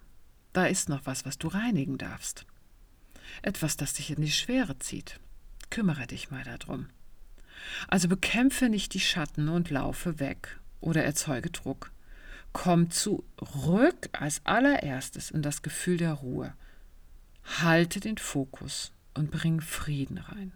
da 0.54 0.66
ist 0.66 0.90
noch 0.90 1.06
was, 1.06 1.26
was 1.26 1.38
du 1.38 1.48
reinigen 1.48 1.98
darfst. 1.98 2.46
Etwas, 3.42 3.78
das 3.78 3.94
dich 3.94 4.12
in 4.12 4.22
die 4.22 4.32
Schwere 4.32 4.78
zieht. 4.80 5.20
Kümmere 5.70 6.08
dich 6.08 6.32
mal 6.32 6.44
darum. 6.44 6.88
Also 7.88 8.08
bekämpfe 8.08 8.70
nicht 8.70 8.94
die 8.94 9.00
Schatten 9.00 9.50
und 9.50 9.70
laufe 9.70 10.20
weg 10.20 10.60
oder 10.82 11.04
erzeuge 11.04 11.50
Druck. 11.50 11.92
Komm 12.54 12.90
zurück 12.90 14.10
als 14.14 14.42
allererstes 14.46 15.32
in 15.32 15.42
das 15.42 15.62
Gefühl 15.62 15.98
der 15.98 16.14
Ruhe. 16.14 16.54
Halte 17.62 18.00
den 18.00 18.18
Fokus 18.18 18.92
und 19.14 19.32
bring 19.32 19.62
Frieden 19.62 20.18
rein. 20.18 20.52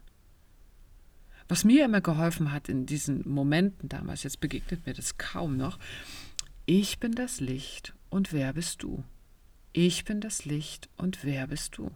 Was 1.48 1.66
mir 1.66 1.86
immer 1.86 2.02
geholfen 2.02 2.52
hat 2.52 2.70
in 2.70 2.86
diesen 2.86 3.28
Momenten 3.28 3.90
damals, 3.90 4.24
jetzt 4.24 4.40
begegnet 4.40 4.86
mir 4.86 4.94
das 4.94 5.18
kaum 5.18 5.58
noch, 5.58 5.80
ich 6.66 7.00
bin 7.00 7.14
das 7.14 7.42
Licht 7.42 7.94
und 8.10 8.32
wer 8.32 8.54
bist 8.54 8.84
du? 8.84 9.04
Ich 9.74 10.06
bin 10.06 10.22
das 10.22 10.46
Licht 10.46 10.90
und 10.96 11.24
wer 11.24 11.48
bist 11.48 11.78
du? 11.78 11.92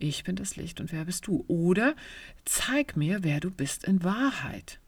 Ich 0.00 0.24
bin 0.24 0.34
das 0.34 0.56
Licht 0.56 0.80
und 0.80 0.92
wer 0.92 1.04
bist 1.04 1.26
du? 1.26 1.44
Oder 1.46 1.94
zeig 2.46 2.96
mir, 2.96 3.22
wer 3.22 3.38
du 3.38 3.50
bist 3.50 3.84
in 3.84 4.02
Wahrheit. 4.02 4.80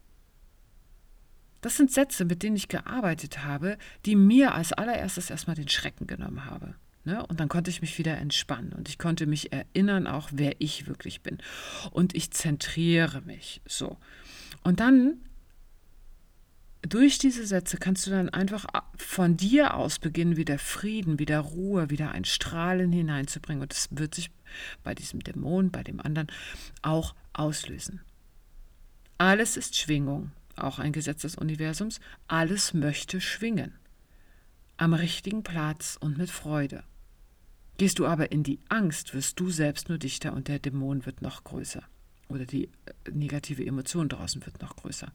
Das 1.61 1.77
sind 1.77 1.91
Sätze, 1.91 2.25
mit 2.25 2.41
denen 2.41 2.55
ich 2.55 2.67
gearbeitet 2.67 3.43
habe, 3.45 3.77
die 4.07 4.15
mir 4.15 4.55
als 4.55 4.73
allererstes 4.73 5.29
erstmal 5.29 5.55
den 5.55 5.69
Schrecken 5.69 6.07
genommen 6.07 6.45
habe. 6.45 6.73
Ne? 7.05 7.23
Und 7.27 7.39
dann 7.39 7.47
konnte 7.47 7.69
ich 7.69 7.81
mich 7.81 7.99
wieder 7.99 8.17
entspannen 8.17 8.73
und 8.73 8.89
ich 8.89 8.97
konnte 8.97 9.27
mich 9.27 9.53
erinnern, 9.53 10.07
auch 10.07 10.29
wer 10.31 10.55
ich 10.59 10.87
wirklich 10.87 11.21
bin. 11.21 11.37
Und 11.91 12.15
ich 12.15 12.31
zentriere 12.31 13.21
mich 13.21 13.61
so. 13.67 13.97
Und 14.63 14.79
dann 14.79 15.19
durch 16.87 17.17
diese 17.17 17.45
Sätze 17.45 17.77
kannst 17.77 18.05
du 18.05 18.11
dann 18.11 18.29
einfach 18.29 18.65
von 18.97 19.37
dir 19.37 19.75
aus 19.75 19.99
beginnen, 19.99 20.35
wieder 20.35 20.59
Frieden, 20.59 21.17
wieder 21.17 21.39
Ruhe, 21.39 21.89
wieder 21.89 22.11
ein 22.11 22.25
Strahlen 22.25 22.91
hineinzubringen. 22.91 23.63
Und 23.63 23.71
das 23.71 23.87
wird 23.91 24.13
sich 24.13 24.31
bei 24.83 24.93
diesem 24.93 25.21
Dämon, 25.21 25.71
bei 25.71 25.83
dem 25.83 26.01
anderen 26.01 26.27
auch 26.81 27.15
auslösen. 27.31 28.01
Alles 29.17 29.55
ist 29.55 29.77
Schwingung, 29.77 30.31
auch 30.57 30.77
ein 30.77 30.91
Gesetz 30.91 31.21
des 31.21 31.35
Universums. 31.35 32.01
Alles 32.27 32.73
möchte 32.73 33.21
schwingen. 33.21 33.73
Am 34.75 34.93
richtigen 34.93 35.43
Platz 35.43 35.97
und 35.99 36.17
mit 36.17 36.29
Freude. 36.29 36.83
Gehst 37.77 37.99
du 37.99 38.05
aber 38.05 38.31
in 38.31 38.43
die 38.43 38.59
Angst, 38.67 39.13
wirst 39.13 39.39
du 39.39 39.49
selbst 39.49 39.87
nur 39.87 39.97
dichter 39.97 40.33
und 40.33 40.49
der 40.49 40.59
Dämon 40.59 41.05
wird 41.05 41.21
noch 41.21 41.45
größer. 41.45 41.83
Oder 42.27 42.45
die 42.45 42.65
äh, 42.65 43.11
negative 43.11 43.65
Emotion 43.65 44.09
draußen 44.09 44.45
wird 44.45 44.61
noch 44.61 44.75
größer. 44.75 45.11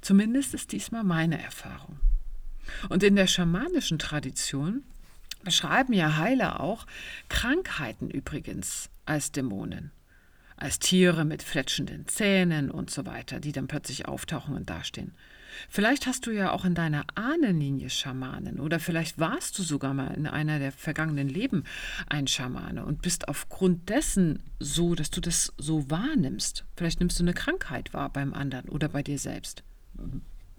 Zumindest 0.00 0.54
ist 0.54 0.72
diesmal 0.72 1.04
meine 1.04 1.42
Erfahrung. 1.42 2.00
Und 2.88 3.02
in 3.02 3.16
der 3.16 3.26
schamanischen 3.26 3.98
Tradition 3.98 4.82
beschreiben 5.42 5.92
ja 5.92 6.16
Heiler 6.16 6.60
auch 6.60 6.86
Krankheiten 7.28 8.10
übrigens 8.10 8.90
als 9.04 9.32
Dämonen, 9.32 9.92
als 10.56 10.78
Tiere 10.78 11.24
mit 11.24 11.42
fletschenden 11.42 12.08
Zähnen 12.08 12.70
und 12.70 12.90
so 12.90 13.06
weiter, 13.06 13.38
die 13.40 13.52
dann 13.52 13.68
plötzlich 13.68 14.08
auftauchen 14.08 14.56
und 14.56 14.68
dastehen. 14.68 15.14
Vielleicht 15.68 16.06
hast 16.06 16.26
du 16.26 16.32
ja 16.32 16.50
auch 16.50 16.64
in 16.64 16.74
deiner 16.74 17.04
Ahnenlinie 17.14 17.88
Schamanen 17.90 18.60
oder 18.60 18.78
vielleicht 18.78 19.18
warst 19.18 19.58
du 19.58 19.62
sogar 19.62 19.94
mal 19.94 20.12
in 20.14 20.26
einer 20.26 20.58
der 20.58 20.72
vergangenen 20.72 21.28
Leben 21.28 21.64
ein 22.08 22.26
Schamane 22.26 22.84
und 22.84 23.02
bist 23.02 23.28
aufgrund 23.28 23.88
dessen 23.88 24.42
so, 24.60 24.94
dass 24.94 25.10
du 25.10 25.20
das 25.20 25.54
so 25.56 25.90
wahrnimmst. 25.90 26.64
Vielleicht 26.76 27.00
nimmst 27.00 27.18
du 27.18 27.24
eine 27.24 27.32
Krankheit 27.34 27.94
wahr 27.94 28.10
beim 28.10 28.34
anderen 28.34 28.68
oder 28.68 28.88
bei 28.88 29.02
dir 29.02 29.18
selbst. 29.18 29.62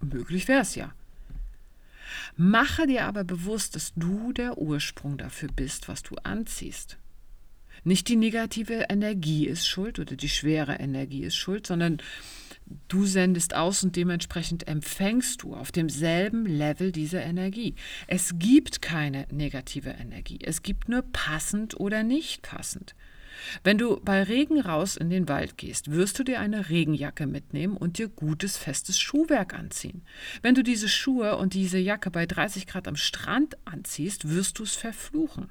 Möglich 0.02 0.48
wäre 0.48 0.62
es 0.62 0.76
ja. 0.76 0.94
Mache 2.36 2.88
dir 2.88 3.06
aber 3.06 3.24
bewusst, 3.24 3.76
dass 3.76 3.94
du 3.96 4.32
der 4.32 4.58
Ursprung 4.58 5.18
dafür 5.18 5.50
bist, 5.56 5.88
was 5.88 6.04
du 6.04 6.16
anziehst. 6.24 6.98
Nicht 7.84 8.08
die 8.08 8.16
negative 8.16 8.86
Energie 8.90 9.48
ist 9.48 9.68
schuld 9.68 10.00
oder 10.00 10.16
die 10.16 10.30
schwere 10.30 10.76
Energie 10.76 11.24
ist 11.24 11.36
schuld, 11.36 11.68
sondern 11.68 11.98
du 12.88 13.06
sendest 13.06 13.56
aus 13.56 13.84
und 13.84 13.96
dementsprechend 13.96 14.68
empfängst 14.68 15.44
du 15.44 15.56
auf 15.56 15.72
demselben 15.72 16.46
Level 16.46 16.92
diese 16.92 17.20
Energie. 17.20 17.76
Es 18.08 18.34
gibt 18.38 18.82
keine 18.82 19.26
negative 19.32 19.92
Energie. 19.92 20.40
Es 20.44 20.64
gibt 20.64 20.90
nur 20.90 21.02
passend 21.02 21.80
oder 21.80 22.04
nicht 22.04 22.42
passend. 22.42 22.94
Wenn 23.64 23.78
du 23.78 24.00
bei 24.02 24.24
Regen 24.24 24.60
raus 24.60 24.98
in 24.98 25.10
den 25.10 25.28
Wald 25.28 25.58
gehst, 25.58 25.92
wirst 25.92 26.20
du 26.20 26.24
dir 26.24 26.40
eine 26.40 26.70
Regenjacke 26.70 27.28
mitnehmen 27.28 27.78
und 27.78 27.98
dir 27.98 28.08
gutes, 28.08 28.58
festes 28.58 29.00
Schuhwerk 29.00 29.54
anziehen. 29.54 30.04
Wenn 30.42 30.56
du 30.56 30.64
diese 30.64 30.90
Schuhe 30.90 31.38
und 31.38 31.54
diese 31.54 31.78
Jacke 31.78 32.12
bei 32.12 32.26
30 32.26 32.68
Grad 32.68 32.88
am 32.88 32.96
Strand 32.96 33.58
anziehst, 33.66 34.30
wirst 34.30 34.60
du 34.60 34.64
es 34.64 34.76
verfluchen. 34.76 35.50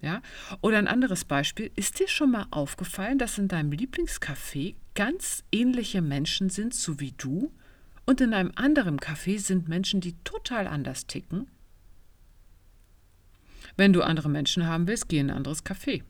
Ja? 0.00 0.20
Oder 0.60 0.78
ein 0.78 0.88
anderes 0.88 1.24
Beispiel, 1.24 1.70
ist 1.76 1.98
dir 1.98 2.08
schon 2.08 2.30
mal 2.30 2.46
aufgefallen, 2.50 3.18
dass 3.18 3.38
in 3.38 3.48
deinem 3.48 3.72
Lieblingscafé 3.72 4.74
ganz 4.94 5.44
ähnliche 5.50 6.02
Menschen 6.02 6.50
sind, 6.50 6.74
so 6.74 7.00
wie 7.00 7.12
du, 7.12 7.52
und 8.06 8.20
in 8.20 8.34
einem 8.34 8.52
anderen 8.54 8.98
Café 9.00 9.38
sind 9.38 9.68
Menschen, 9.68 10.00
die 10.00 10.14
total 10.24 10.66
anders 10.66 11.06
ticken? 11.06 11.48
Wenn 13.76 13.92
du 13.92 14.02
andere 14.02 14.28
Menschen 14.28 14.66
haben 14.66 14.86
willst, 14.86 15.08
geh 15.08 15.18
in 15.18 15.30
ein 15.30 15.36
anderes 15.36 15.64
Café. 15.64 16.02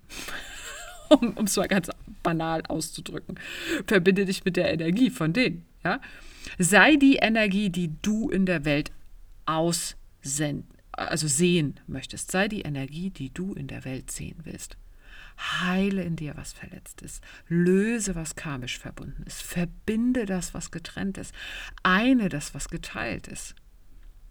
um 1.08 1.44
es 1.44 1.56
mal 1.56 1.68
ganz 1.68 1.90
banal 2.22 2.62
auszudrücken. 2.66 3.38
Verbinde 3.86 4.24
dich 4.24 4.44
mit 4.44 4.56
der 4.56 4.72
Energie 4.72 5.10
von 5.10 5.32
denen. 5.32 5.64
Ja? 5.82 6.00
Sei 6.58 6.96
die 6.96 7.16
Energie, 7.16 7.70
die 7.70 7.92
du 8.02 8.30
in 8.30 8.46
der 8.46 8.64
Welt 8.64 8.92
aussenden, 9.46 10.66
also 10.92 11.26
sehen 11.26 11.80
möchtest. 11.86 12.30
Sei 12.30 12.48
die 12.48 12.62
Energie, 12.62 13.10
die 13.10 13.32
du 13.32 13.54
in 13.54 13.66
der 13.66 13.84
Welt 13.84 14.10
sehen 14.10 14.38
willst. 14.44 14.76
Heile 15.36 16.02
in 16.02 16.14
dir, 16.14 16.36
was 16.36 16.52
verletzt 16.52 17.02
ist. 17.02 17.22
Löse, 17.48 18.14
was 18.14 18.36
karmisch 18.36 18.78
verbunden 18.78 19.24
ist. 19.26 19.42
Verbinde 19.42 20.26
das, 20.26 20.54
was 20.54 20.70
getrennt 20.70 21.18
ist. 21.18 21.34
Eine 21.82 22.28
das, 22.28 22.54
was 22.54 22.68
geteilt 22.68 23.26
ist 23.26 23.56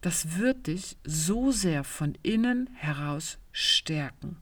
das 0.03 0.37
wird 0.37 0.67
dich 0.67 0.97
so 1.05 1.51
sehr 1.51 1.85
von 1.85 2.17
innen 2.23 2.69
heraus 2.73 3.39
stärken. 3.53 4.35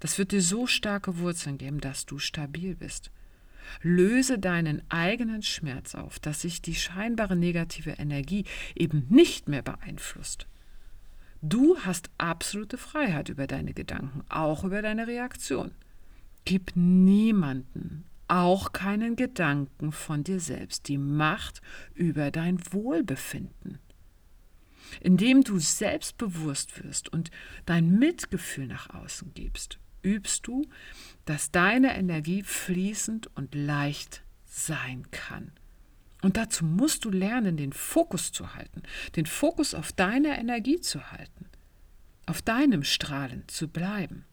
Das 0.00 0.16
wird 0.16 0.32
dir 0.32 0.40
so 0.40 0.66
starke 0.66 1.18
Wurzeln 1.18 1.58
geben, 1.58 1.80
dass 1.80 2.06
du 2.06 2.18
stabil 2.18 2.74
bist. 2.74 3.10
Löse 3.82 4.38
deinen 4.38 4.82
eigenen 4.90 5.42
Schmerz 5.42 5.94
auf, 5.94 6.18
dass 6.18 6.40
sich 6.40 6.62
die 6.62 6.74
scheinbare 6.74 7.36
negative 7.36 7.90
Energie 7.90 8.46
eben 8.74 9.06
nicht 9.10 9.48
mehr 9.48 9.60
beeinflusst. 9.60 10.46
Du 11.42 11.78
hast 11.80 12.08
absolute 12.16 12.78
Freiheit 12.78 13.28
über 13.28 13.46
deine 13.46 13.74
Gedanken, 13.74 14.22
auch 14.30 14.64
über 14.64 14.80
deine 14.80 15.06
Reaktion. 15.06 15.72
Gib 16.46 16.72
niemanden, 16.74 18.04
auch 18.28 18.72
keinen 18.72 19.14
Gedanken 19.16 19.92
von 19.92 20.24
dir 20.24 20.40
selbst, 20.40 20.88
die 20.88 20.98
Macht 20.98 21.60
über 21.94 22.30
dein 22.30 22.58
Wohlbefinden. 22.72 23.78
Indem 25.00 25.42
du 25.42 25.58
selbstbewusst 25.58 26.82
wirst 26.82 27.08
und 27.12 27.30
dein 27.66 27.98
Mitgefühl 27.98 28.66
nach 28.66 28.90
außen 28.90 29.32
gibst, 29.34 29.78
übst 30.02 30.46
du, 30.46 30.66
dass 31.24 31.50
deine 31.50 31.96
Energie 31.96 32.42
fließend 32.42 33.28
und 33.36 33.54
leicht 33.54 34.22
sein 34.44 35.10
kann. 35.10 35.52
Und 36.22 36.36
dazu 36.36 36.64
musst 36.64 37.04
du 37.04 37.10
lernen, 37.10 37.56
den 37.56 37.72
Fokus 37.72 38.32
zu 38.32 38.54
halten, 38.54 38.82
den 39.16 39.26
Fokus 39.26 39.74
auf 39.74 39.92
deine 39.92 40.38
Energie 40.38 40.80
zu 40.80 41.10
halten, 41.10 41.46
auf 42.26 42.42
deinem 42.42 42.84
Strahlen 42.84 43.44
zu 43.48 43.68
bleiben. 43.68 44.24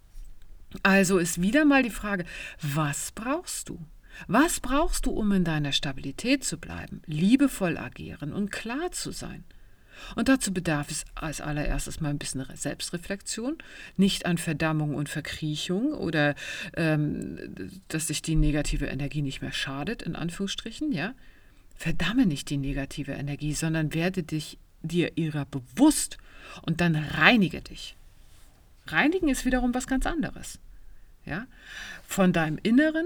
Also 0.83 1.17
ist 1.17 1.41
wieder 1.41 1.65
mal 1.65 1.81
die 1.81 1.89
Frage, 1.89 2.25
was 2.61 3.11
brauchst 3.11 3.69
du? 3.69 3.83
Was 4.27 4.59
brauchst 4.59 5.05
du, 5.05 5.11
um 5.11 5.31
in 5.31 5.43
deiner 5.43 5.71
Stabilität 5.71 6.43
zu 6.43 6.57
bleiben, 6.57 7.01
liebevoll 7.05 7.77
agieren 7.77 8.33
und 8.33 8.51
klar 8.51 8.91
zu 8.91 9.11
sein? 9.11 9.43
Und 10.15 10.29
dazu 10.29 10.53
bedarf 10.53 10.89
es 10.91 11.05
als 11.15 11.41
allererstes 11.41 11.99
mal 11.99 12.09
ein 12.09 12.17
bisschen 12.17 12.45
Selbstreflexion, 12.53 13.57
nicht 13.97 14.25
an 14.25 14.37
Verdammung 14.37 14.95
und 14.95 15.09
Verkriechung 15.09 15.93
oder 15.93 16.35
ähm, 16.75 17.37
dass 17.87 18.07
sich 18.07 18.21
die 18.21 18.35
negative 18.35 18.85
Energie 18.85 19.21
nicht 19.21 19.41
mehr 19.41 19.51
schadet, 19.51 20.01
in 20.01 20.15
Anführungsstrichen, 20.15 20.91
ja. 20.91 21.13
Verdamme 21.75 22.25
nicht 22.25 22.49
die 22.49 22.57
negative 22.57 23.13
Energie, 23.13 23.53
sondern 23.53 23.93
werde 23.93 24.23
dich 24.23 24.57
dir 24.81 25.17
ihrer 25.17 25.45
bewusst 25.45 26.17
und 26.63 26.81
dann 26.81 26.95
reinige 26.95 27.61
dich. 27.61 27.95
Reinigen 28.87 29.29
ist 29.29 29.45
wiederum 29.45 29.73
was 29.73 29.87
ganz 29.87 30.05
anderes. 30.05 30.59
Ja? 31.25 31.47
Von 32.05 32.33
deinem 32.33 32.59
Inneren 32.61 33.05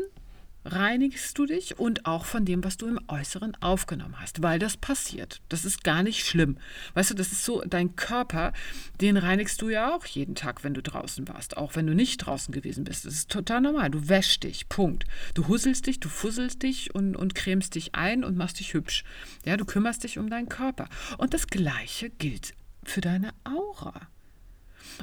reinigst 0.66 1.38
du 1.38 1.46
dich 1.46 1.78
und 1.78 2.06
auch 2.06 2.26
von 2.26 2.46
dem, 2.46 2.64
was 2.64 2.78
du 2.78 2.88
im 2.88 3.00
Äußeren 3.08 3.56
aufgenommen 3.62 4.20
hast, 4.20 4.42
weil 4.42 4.60
das 4.60 4.78
passiert. 4.78 5.42
Das 5.50 5.66
ist 5.66 5.84
gar 5.84 6.04
nicht 6.04 6.26
schlimm. 6.26 6.58
Weißt 6.94 7.12
du, 7.12 7.16
das 7.16 7.32
ist 7.32 7.44
so, 7.44 7.62
dein 7.66 7.96
Körper, 7.96 8.54
den 9.02 9.18
reinigst 9.18 9.62
du 9.62 9.70
ja 9.70 9.94
auch 9.94 10.06
jeden 10.06 10.36
Tag, 10.36 10.64
wenn 10.64 10.74
du 10.74 10.82
draußen 10.82 11.28
warst, 11.28 11.58
auch 11.58 11.76
wenn 11.76 11.88
du 11.88 11.94
nicht 11.94 12.18
draußen 12.18 12.54
gewesen 12.54 12.84
bist. 12.84 13.06
Das 13.06 13.14
ist 13.14 13.32
total 13.32 13.62
normal. 13.62 13.90
Du 13.90 14.10
wäschst 14.10 14.44
dich, 14.44 14.70
Punkt. 14.70 15.06
Du 15.34 15.48
husselst 15.48 15.88
dich, 15.88 16.00
du 16.00 16.10
fusselst 16.10 16.64
dich 16.64 16.94
und, 16.96 17.16
und 17.16 17.36
cremst 17.36 17.76
dich 17.76 17.96
ein 17.96 18.24
und 18.24 18.38
machst 18.38 18.60
dich 18.60 18.74
hübsch. 18.74 19.04
Ja, 19.46 19.58
du 19.58 19.66
kümmerst 19.66 20.04
dich 20.04 20.18
um 20.18 20.30
deinen 20.30 20.50
Körper. 20.50 20.88
Und 21.18 21.34
das 21.34 21.48
Gleiche 21.48 22.10
gilt 22.10 22.54
für 22.84 23.02
deine 23.02 23.32
Aura. 23.44 24.08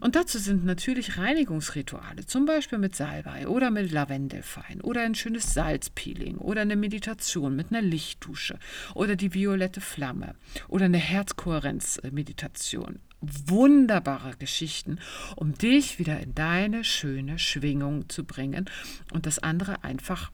Und 0.00 0.16
dazu 0.16 0.38
sind 0.38 0.64
natürlich 0.64 1.18
Reinigungsrituale, 1.18 2.26
zum 2.26 2.46
Beispiel 2.46 2.78
mit 2.78 2.94
Salbei 2.94 3.48
oder 3.48 3.70
mit 3.70 3.90
Lavendelfein 3.90 4.80
oder 4.80 5.02
ein 5.02 5.14
schönes 5.14 5.54
Salzpeeling 5.54 6.36
oder 6.36 6.62
eine 6.62 6.76
Meditation 6.76 7.56
mit 7.56 7.70
einer 7.70 7.82
Lichtdusche 7.82 8.58
oder 8.94 9.16
die 9.16 9.34
violette 9.34 9.80
Flamme 9.80 10.34
oder 10.68 10.86
eine 10.86 10.98
Herzkohärenzmeditation. 10.98 13.00
Wunderbare 13.20 14.36
Geschichten, 14.38 14.98
um 15.36 15.54
dich 15.54 15.98
wieder 15.98 16.20
in 16.20 16.34
deine 16.34 16.84
schöne 16.84 17.38
Schwingung 17.38 18.08
zu 18.08 18.24
bringen 18.24 18.70
und 19.12 19.26
das 19.26 19.38
andere 19.38 19.84
einfach 19.84 20.30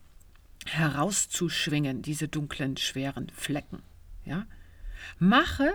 herauszuschwingen, 0.66 2.02
diese 2.02 2.28
dunklen, 2.28 2.76
schweren 2.76 3.30
Flecken. 3.35 3.82
Ja? 4.24 4.46
Mache 5.18 5.72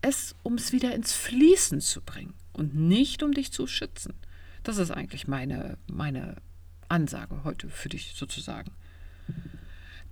es, 0.00 0.34
um 0.42 0.54
es 0.54 0.72
wieder 0.72 0.94
ins 0.94 1.12
Fließen 1.12 1.80
zu 1.80 2.00
bringen 2.00 2.34
und 2.58 2.74
nicht 2.74 3.22
um 3.22 3.32
dich 3.32 3.52
zu 3.52 3.66
schützen. 3.66 4.14
Das 4.62 4.78
ist 4.78 4.90
eigentlich 4.90 5.26
meine, 5.28 5.78
meine 5.86 6.36
Ansage 6.88 7.44
heute 7.44 7.68
für 7.68 7.88
dich 7.88 8.14
sozusagen. 8.14 8.72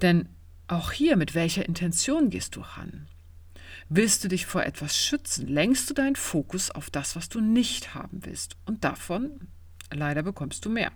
Denn 0.02 0.28
auch 0.68 0.92
hier, 0.92 1.16
mit 1.16 1.34
welcher 1.34 1.66
Intention 1.66 2.30
gehst 2.30 2.56
du 2.56 2.60
ran? 2.60 3.08
Willst 3.88 4.24
du 4.24 4.28
dich 4.28 4.46
vor 4.46 4.64
etwas 4.64 4.96
schützen, 4.96 5.46
lenkst 5.46 5.88
du 5.88 5.94
deinen 5.94 6.16
Fokus 6.16 6.70
auf 6.70 6.90
das, 6.90 7.14
was 7.14 7.28
du 7.28 7.40
nicht 7.40 7.94
haben 7.94 8.24
willst. 8.24 8.56
Und 8.66 8.82
davon, 8.82 9.48
leider, 9.92 10.22
bekommst 10.22 10.64
du 10.64 10.70
mehr. 10.70 10.90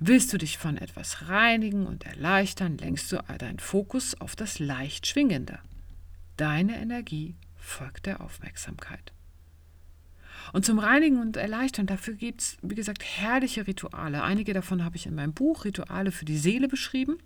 Willst 0.00 0.32
du 0.32 0.38
dich 0.38 0.58
von 0.58 0.76
etwas 0.76 1.28
reinigen 1.28 1.86
und 1.86 2.04
erleichtern, 2.04 2.78
lenkst 2.78 3.12
du 3.12 3.22
deinen 3.38 3.60
Fokus 3.60 4.20
auf 4.20 4.34
das 4.34 4.58
leicht 4.58 5.06
Schwingende. 5.06 5.60
Deine 6.36 6.80
Energie 6.80 7.36
folgt 7.56 8.06
der 8.06 8.20
Aufmerksamkeit. 8.20 9.13
Und 10.52 10.64
zum 10.64 10.78
Reinigen 10.78 11.20
und 11.20 11.36
Erleichtern, 11.36 11.86
dafür 11.86 12.14
gibt 12.14 12.40
es, 12.40 12.56
wie 12.62 12.74
gesagt, 12.74 13.02
herrliche 13.02 13.66
Rituale. 13.66 14.22
Einige 14.22 14.52
davon 14.52 14.84
habe 14.84 14.96
ich 14.96 15.06
in 15.06 15.14
meinem 15.14 15.32
Buch 15.32 15.64
Rituale 15.64 16.12
für 16.12 16.24
die 16.24 16.38
Seele 16.38 16.68
beschrieben. 16.68 17.18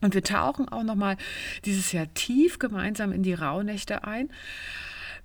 Und 0.00 0.14
wir 0.14 0.22
tauchen 0.22 0.68
auch 0.68 0.82
nochmal 0.82 1.16
dieses 1.64 1.92
Jahr 1.92 2.12
tief 2.14 2.58
gemeinsam 2.58 3.12
in 3.12 3.22
die 3.22 3.34
Rauhnächte 3.34 4.04
ein. 4.04 4.30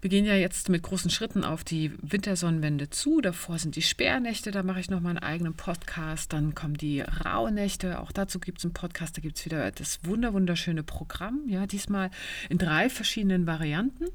Wir 0.02 0.10
gehen 0.10 0.26
ja 0.26 0.36
jetzt 0.36 0.70
mit 0.70 0.84
großen 0.84 1.10
Schritten 1.10 1.44
auf 1.44 1.64
die 1.64 1.92
Wintersonnenwende 2.02 2.90
zu. 2.90 3.22
Davor 3.22 3.58
sind 3.58 3.76
die 3.76 3.82
Sperrnächte, 3.82 4.52
da 4.52 4.62
mache 4.62 4.80
ich 4.80 4.90
nochmal 4.90 5.12
einen 5.12 5.24
eigenen 5.24 5.56
Podcast. 5.56 6.34
Dann 6.34 6.54
kommen 6.54 6.76
die 6.76 7.02
Rauhnächte, 7.02 8.00
auch 8.00 8.12
dazu 8.12 8.40
gibt 8.40 8.60
es 8.60 8.66
einen 8.66 8.74
Podcast, 8.74 9.18
da 9.18 9.22
gibt 9.22 9.38
es 9.38 9.46
wieder 9.46 9.72
das 9.72 10.02
wunderschöne 10.04 10.84
Programm. 10.84 11.42
Ja, 11.48 11.66
diesmal 11.66 12.12
in 12.50 12.58
drei 12.58 12.90
verschiedenen 12.90 13.48
Varianten. 13.48 14.06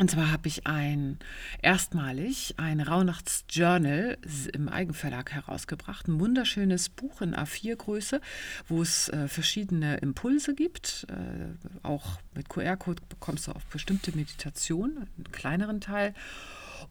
Und 0.00 0.10
zwar 0.10 0.32
habe 0.32 0.48
ich 0.48 0.66
ein 0.66 1.18
erstmalig 1.60 2.54
ein 2.56 2.80
Rauhnachtsjournal 2.80 4.16
im 4.54 4.70
Eigenverlag 4.70 5.30
herausgebracht, 5.30 6.08
ein 6.08 6.18
wunderschönes 6.18 6.88
Buch 6.88 7.20
in 7.20 7.36
A4-Größe, 7.36 8.22
wo 8.66 8.80
es 8.80 9.10
äh, 9.10 9.28
verschiedene 9.28 9.98
Impulse 9.98 10.54
gibt. 10.54 11.06
Äh, 11.10 11.86
auch 11.86 12.18
mit 12.34 12.48
QR-Code 12.48 13.02
bekommst 13.10 13.46
du 13.46 13.52
auf 13.52 13.66
bestimmte 13.66 14.16
Meditationen, 14.16 15.06
einen 15.18 15.32
kleineren 15.32 15.82
Teil. 15.82 16.14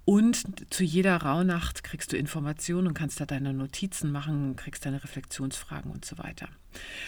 Und 0.05 0.73
zu 0.73 0.83
jeder 0.83 1.17
Rauhnacht 1.17 1.83
kriegst 1.83 2.11
du 2.11 2.17
Informationen 2.17 2.87
und 2.87 2.93
kannst 2.93 3.19
da 3.19 3.25
deine 3.25 3.53
Notizen 3.53 4.11
machen, 4.11 4.55
kriegst 4.55 4.85
deine 4.85 5.03
Reflexionsfragen 5.03 5.91
und 5.91 6.05
so 6.05 6.17
weiter. 6.17 6.47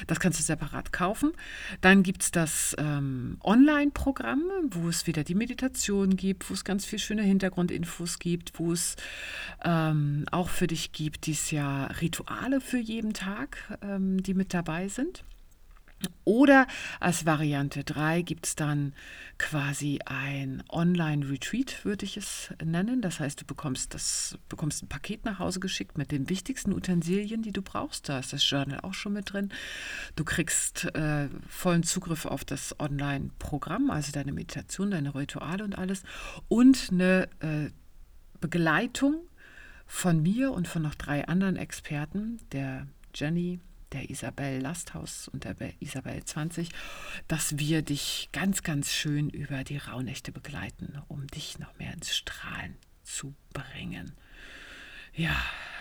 Das 0.07 0.19
kannst 0.19 0.39
du 0.39 0.43
separat 0.43 0.91
kaufen. 0.91 1.33
Dann 1.81 2.03
gibt 2.03 2.23
es 2.23 2.31
das 2.31 2.75
ähm, 2.79 3.37
Online-Programm, 3.43 4.41
wo 4.71 4.89
es 4.89 5.07
wieder 5.07 5.23
die 5.23 5.35
Meditation 5.35 6.15
gibt, 6.15 6.49
wo 6.49 6.53
es 6.53 6.63
ganz 6.63 6.85
viel 6.85 6.99
schöne 6.99 7.23
Hintergrundinfos 7.23 8.19
gibt, 8.19 8.57
wo 8.59 8.71
es 8.71 8.95
ähm, 9.63 10.25
auch 10.31 10.49
für 10.49 10.67
dich 10.67 10.91
gibt 10.91 11.27
dieses 11.27 11.51
Jahr 11.51 12.01
Rituale 12.01 12.61
für 12.61 12.79
jeden 12.79 13.13
Tag, 13.13 13.77
ähm, 13.81 14.21
die 14.23 14.33
mit 14.33 14.53
dabei 14.53 14.87
sind. 14.87 15.23
Oder 16.23 16.67
als 16.99 17.25
Variante 17.25 17.83
3 17.83 18.21
gibt 18.21 18.45
es 18.45 18.55
dann 18.55 18.93
quasi 19.37 19.99
ein 20.05 20.63
Online-Retreat, 20.69 21.83
würde 21.83 22.05
ich 22.05 22.17
es 22.17 22.53
nennen. 22.63 23.01
Das 23.01 23.19
heißt, 23.19 23.41
du 23.41 23.45
bekommst, 23.45 23.93
das, 23.93 24.37
bekommst 24.47 24.83
ein 24.83 24.87
Paket 24.87 25.25
nach 25.25 25.39
Hause 25.39 25.59
geschickt 25.59 25.97
mit 25.97 26.11
den 26.11 26.29
wichtigsten 26.29 26.73
Utensilien, 26.73 27.41
die 27.41 27.51
du 27.51 27.61
brauchst. 27.61 28.07
Da 28.07 28.19
ist 28.19 28.33
das 28.33 28.47
Journal 28.47 28.79
auch 28.81 28.93
schon 28.93 29.13
mit 29.13 29.33
drin. 29.33 29.49
Du 30.15 30.23
kriegst 30.23 30.93
äh, 30.95 31.27
vollen 31.47 31.83
Zugriff 31.83 32.25
auf 32.25 32.45
das 32.45 32.79
Online-Programm, 32.79 33.89
also 33.89 34.11
deine 34.11 34.31
Meditation, 34.31 34.91
deine 34.91 35.15
Rituale 35.15 35.63
und 35.63 35.77
alles. 35.77 36.03
Und 36.47 36.89
eine 36.91 37.27
äh, 37.39 37.71
Begleitung 38.39 39.21
von 39.87 40.21
mir 40.21 40.51
und 40.51 40.67
von 40.67 40.81
noch 40.81 40.95
drei 40.95 41.27
anderen 41.27 41.57
Experten, 41.57 42.39
der 42.51 42.87
Jenny, 43.13 43.59
der 43.91 44.09
Isabel 44.09 44.59
Lasthaus 44.61 45.27
und 45.27 45.43
der 45.43 45.55
Isabel 45.79 46.23
20, 46.23 46.69
dass 47.27 47.57
wir 47.57 47.81
dich 47.81 48.29
ganz, 48.31 48.63
ganz 48.63 48.93
schön 48.93 49.29
über 49.29 49.63
die 49.63 49.77
Rauhnächte 49.77 50.31
begleiten, 50.31 51.01
um 51.07 51.27
dich 51.27 51.59
noch 51.59 51.77
mehr 51.77 51.93
ins 51.93 52.15
Strahlen 52.15 52.75
zu 53.03 53.33
bringen. 53.53 54.13
Ja, 55.13 55.35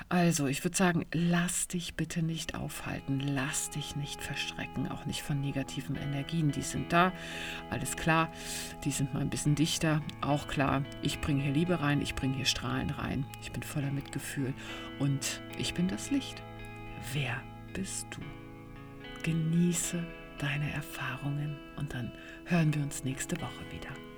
also 0.09 0.49
ich 0.49 0.65
würde 0.65 0.77
sagen, 0.77 1.07
lass 1.13 1.69
dich 1.69 1.95
bitte 1.95 2.21
nicht 2.21 2.57
aufhalten, 2.57 3.21
lass 3.21 3.71
dich 3.71 3.95
nicht 3.95 4.21
verschrecken, 4.21 4.89
auch 4.89 5.07
nicht 5.07 5.23
von 5.23 5.41
negativen 5.41 5.95
Energien. 5.95 6.51
Die 6.51 6.63
sind 6.63 6.93
da, 6.93 7.13
alles 7.71 7.97
klar, 7.97 8.33
die 8.85 8.91
sind 8.91 9.15
mal 9.15 9.21
ein 9.21 9.31
bisschen 9.31 9.55
dichter, 9.55 10.03
auch 10.21 10.49
klar. 10.49 10.85
Ich 11.03 11.21
bringe 11.21 11.43
hier 11.45 11.53
Liebe 11.53 11.81
rein, 11.81 12.03
ich 12.03 12.17
bringe 12.17 12.35
hier 12.35 12.45
Strahlen 12.45 12.91
rein, 12.91 13.25
ich 13.41 13.53
bin 13.53 13.63
voller 13.63 13.93
Mitgefühl 13.93 14.53
und 14.99 15.41
ich 15.59 15.75
bin 15.75 15.87
das 15.87 16.11
Licht. 16.11 16.43
Wer 17.13 17.41
bist 17.75 18.07
du. 18.11 18.21
Genieße 19.23 20.03
deine 20.39 20.73
Erfahrungen 20.73 21.57
und 21.77 21.93
dann 21.93 22.11
hören 22.47 22.75
wir 22.75 22.83
uns 22.83 23.05
nächste 23.05 23.37
Woche 23.41 23.65
wieder. 23.71 24.10